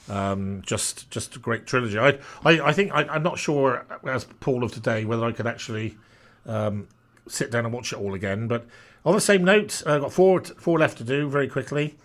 Um, 0.09 0.61
just 0.65 1.09
just 1.11 1.35
a 1.35 1.39
great 1.39 1.65
trilogy. 1.65 1.99
I 1.99 2.19
I, 2.43 2.61
I 2.69 2.73
think 2.73 2.91
I, 2.93 3.03
I'm 3.03 3.23
not 3.23 3.37
sure 3.37 3.85
as 4.07 4.25
Paul 4.39 4.63
of 4.63 4.71
today 4.71 5.05
whether 5.05 5.25
I 5.25 5.31
could 5.31 5.47
actually 5.47 5.97
um, 6.45 6.87
sit 7.27 7.51
down 7.51 7.65
and 7.65 7.73
watch 7.73 7.93
it 7.93 7.99
all 7.99 8.13
again. 8.13 8.47
But 8.47 8.65
on 9.05 9.13
the 9.13 9.21
same 9.21 9.43
note, 9.43 9.83
I've 9.85 10.01
got 10.01 10.13
four 10.13 10.41
four 10.41 10.79
left 10.79 10.97
to 10.99 11.03
do 11.03 11.29
very 11.29 11.47
quickly. 11.47 11.95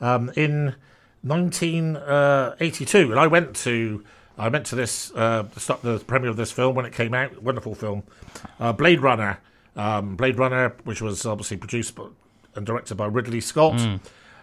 Um, 0.00 0.30
in 0.36 0.74
1982, 1.26 3.10
and 3.10 3.20
I 3.20 3.26
went 3.26 3.54
to 3.56 4.04
I 4.38 4.48
went 4.48 4.66
to 4.66 4.74
this 4.76 5.12
uh, 5.14 5.42
the, 5.54 5.78
the 5.98 6.04
premiere 6.04 6.30
of 6.30 6.36
this 6.36 6.52
film 6.52 6.74
when 6.74 6.84
it 6.86 6.92
came 6.92 7.14
out. 7.14 7.42
Wonderful 7.42 7.74
film, 7.74 8.02
uh, 8.60 8.72
Blade 8.72 9.00
Runner. 9.00 9.38
Um, 9.76 10.16
Blade 10.16 10.38
Runner, 10.38 10.74
which 10.84 11.02
was 11.02 11.26
obviously 11.26 11.58
produced 11.58 11.98
and 12.54 12.64
directed 12.64 12.94
by 12.94 13.04
Ridley 13.06 13.42
Scott, 13.42 13.78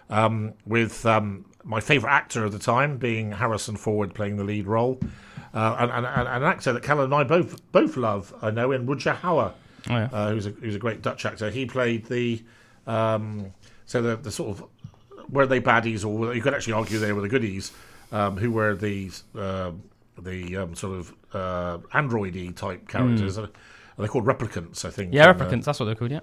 um, 0.08 0.52
with 0.64 1.04
um, 1.04 1.44
my 1.64 1.80
favourite 1.80 2.12
actor 2.14 2.44
of 2.44 2.52
the 2.52 2.60
time 2.60 2.98
being 2.98 3.32
Harrison 3.32 3.76
Ford 3.76 4.14
playing 4.14 4.36
the 4.36 4.44
lead 4.44 4.68
role, 4.68 5.00
uh, 5.52 5.76
and, 5.80 5.90
and, 5.90 6.06
and 6.06 6.28
an 6.28 6.44
actor 6.44 6.72
that 6.72 6.84
Callum 6.84 7.06
and 7.06 7.14
I 7.14 7.24
both 7.24 7.60
both 7.72 7.96
love. 7.96 8.32
I 8.42 8.52
know 8.52 8.70
in 8.70 8.86
Rutger 8.86 9.16
Hauer 9.16 9.52
Oh, 9.90 9.96
yeah. 9.96 10.08
uh, 10.12 10.30
who's 10.30 10.46
a 10.46 10.50
who's 10.50 10.76
a 10.76 10.78
great 10.78 11.02
Dutch 11.02 11.26
actor. 11.26 11.50
He 11.50 11.66
played 11.66 12.06
the 12.06 12.42
um, 12.86 13.52
so 13.86 14.00
the 14.00 14.14
the 14.16 14.30
sort 14.30 14.56
of 14.56 14.64
were 15.34 15.46
they 15.46 15.60
baddies 15.60 16.04
or 16.06 16.34
you 16.34 16.40
could 16.40 16.54
actually 16.54 16.72
argue 16.74 16.98
they 16.98 17.12
were 17.12 17.20
the 17.20 17.28
goodies, 17.28 17.72
um, 18.12 18.36
who 18.36 18.50
were 18.50 18.74
the 18.74 19.10
uh, 19.38 19.72
the 20.18 20.56
um, 20.56 20.74
sort 20.74 20.98
of 20.98 21.14
uh, 21.34 21.78
androidy 21.92 22.54
type 22.54 22.88
characters. 22.88 23.36
Uh, 23.36 23.48
They're 23.98 24.08
called 24.08 24.24
replicants, 24.26 24.84
I 24.84 24.90
think. 24.90 25.12
yeah, 25.12 25.28
uh, 25.28 25.34
replicants. 25.34 25.64
That's 25.64 25.78
what 25.80 25.86
they're 25.86 25.94
called. 25.94 26.12
Yeah. 26.12 26.20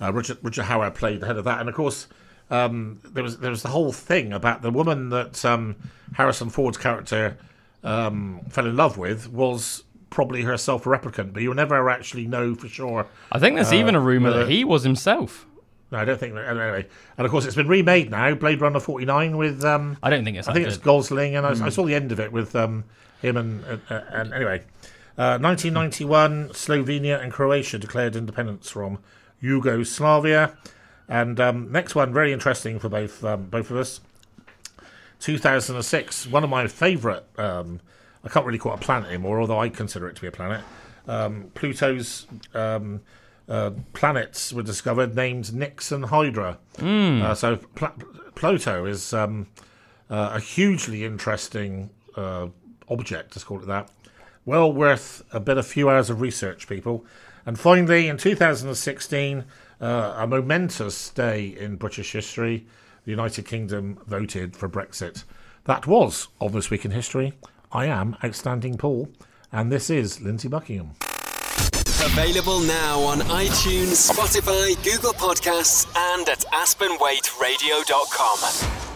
uh, 0.00 0.12
Richard 0.12 0.38
Richard 0.42 0.64
Howard 0.64 0.94
played 0.94 1.20
the 1.20 1.26
head 1.26 1.36
of 1.36 1.44
that, 1.44 1.60
and 1.60 1.68
of 1.68 1.74
course, 1.74 2.06
um, 2.50 3.00
there 3.04 3.22
was 3.22 3.38
there 3.38 3.50
was 3.50 3.62
the 3.62 3.68
whole 3.70 3.92
thing 3.92 4.32
about 4.32 4.62
the 4.62 4.70
woman 4.70 5.08
that 5.10 5.44
um, 5.44 5.76
Harrison 6.14 6.48
Ford's 6.50 6.78
character 6.78 7.36
um, 7.84 8.40
fell 8.48 8.66
in 8.66 8.76
love 8.76 8.96
with 8.98 9.30
was 9.32 9.84
probably 10.10 10.42
herself 10.42 10.86
a 10.86 10.88
replicant, 10.88 11.32
but 11.34 11.42
you'll 11.42 11.54
never 11.54 11.90
actually 11.90 12.26
know 12.26 12.54
for 12.54 12.68
sure. 12.68 13.06
I 13.30 13.38
think 13.38 13.56
there's 13.56 13.72
even 13.74 13.94
a 13.94 14.00
rumor 14.00 14.30
uh, 14.30 14.36
that 14.38 14.48
he 14.48 14.64
was 14.64 14.82
himself. 14.84 15.46
No, 15.90 15.98
I 15.98 16.04
don't 16.04 16.20
think. 16.20 16.36
Anyway, 16.36 16.86
and 17.16 17.24
of 17.24 17.30
course, 17.30 17.46
it's 17.46 17.56
been 17.56 17.68
remade 17.68 18.10
now, 18.10 18.34
Blade 18.34 18.60
Runner 18.60 18.80
forty 18.80 19.06
nine 19.06 19.36
with. 19.36 19.64
Um, 19.64 19.96
I 20.02 20.10
don't 20.10 20.24
think 20.24 20.36
it's. 20.36 20.48
I 20.48 20.52
think 20.52 20.66
good. 20.66 20.74
it's 20.74 20.82
Gosling, 20.82 21.34
and 21.36 21.46
I, 21.46 21.66
I 21.66 21.68
saw 21.70 21.84
the 21.84 21.94
end 21.94 22.12
of 22.12 22.20
it 22.20 22.30
with 22.30 22.54
um, 22.54 22.84
him 23.22 23.36
and, 23.36 23.64
and, 23.64 23.82
and 23.88 24.34
anyway. 24.34 24.62
Uh, 25.16 25.36
1991, 25.40 26.50
Slovenia 26.50 27.20
and 27.20 27.32
Croatia 27.32 27.76
declared 27.76 28.14
independence 28.14 28.70
from 28.70 28.98
Yugoslavia, 29.40 30.56
and 31.08 31.40
um, 31.40 31.72
next 31.72 31.96
one 31.96 32.12
very 32.12 32.32
interesting 32.32 32.78
for 32.78 32.88
both 32.88 33.24
um, 33.24 33.46
both 33.46 33.70
of 33.70 33.78
us. 33.78 34.00
2006. 35.20 36.26
One 36.28 36.44
of 36.44 36.50
my 36.50 36.66
favourite, 36.68 37.24
um, 37.38 37.80
I 38.22 38.28
can't 38.28 38.46
really 38.46 38.58
call 38.58 38.72
it 38.72 38.76
a 38.76 38.78
planet 38.78 39.08
anymore, 39.08 39.40
although 39.40 39.58
I 39.58 39.68
consider 39.68 40.08
it 40.08 40.14
to 40.16 40.20
be 40.20 40.28
a 40.28 40.32
planet. 40.32 40.62
Um, 41.06 41.50
Pluto's 41.54 42.26
um, 42.54 43.00
uh, 43.48 43.70
planets 43.92 44.52
were 44.52 44.62
discovered 44.62 45.14
named 45.16 45.54
Nix 45.54 45.90
and 45.92 46.06
Hydra. 46.06 46.58
Uh, 47.22 47.34
so 47.34 47.56
Pl- 47.56 47.94
Pluto 48.34 48.84
is 48.84 49.12
um, 49.12 49.46
uh, 50.10 50.32
a 50.34 50.40
hugely 50.40 51.04
interesting 51.04 51.90
uh, 52.16 52.48
object, 52.88 53.34
let's 53.36 53.44
call 53.44 53.60
it 53.60 53.66
that. 53.66 53.90
Well 54.44 54.72
worth 54.72 55.22
a 55.32 55.40
bit, 55.40 55.58
a 55.58 55.62
few 55.62 55.90
hours 55.90 56.08
of 56.10 56.20
research, 56.20 56.68
people. 56.68 57.04
And 57.44 57.58
finally, 57.58 58.08
in 58.08 58.16
2016, 58.16 59.44
uh, 59.80 59.84
a 60.16 60.26
momentous 60.26 61.10
day 61.10 61.46
in 61.46 61.76
British 61.76 62.12
history, 62.12 62.66
the 63.04 63.10
United 63.10 63.46
Kingdom 63.46 63.98
voted 64.06 64.56
for 64.56 64.68
Brexit. 64.68 65.24
That 65.64 65.86
was 65.86 66.28
on 66.40 66.52
This 66.52 66.70
Week 66.70 66.84
in 66.84 66.90
History. 66.90 67.34
I 67.72 67.86
am 67.86 68.16
Outstanding 68.24 68.76
Paul, 68.78 69.08
and 69.52 69.70
this 69.70 69.90
is 69.90 70.20
Lindsey 70.20 70.48
Buckingham. 70.48 70.92
Available 72.12 72.60
now 72.60 73.00
on 73.00 73.18
iTunes, 73.20 74.08
Spotify, 74.10 74.74
Google 74.82 75.12
Podcasts, 75.12 75.86
and 76.14 76.26
at 76.28 76.44
aspenwaitradio.com. 76.52 78.87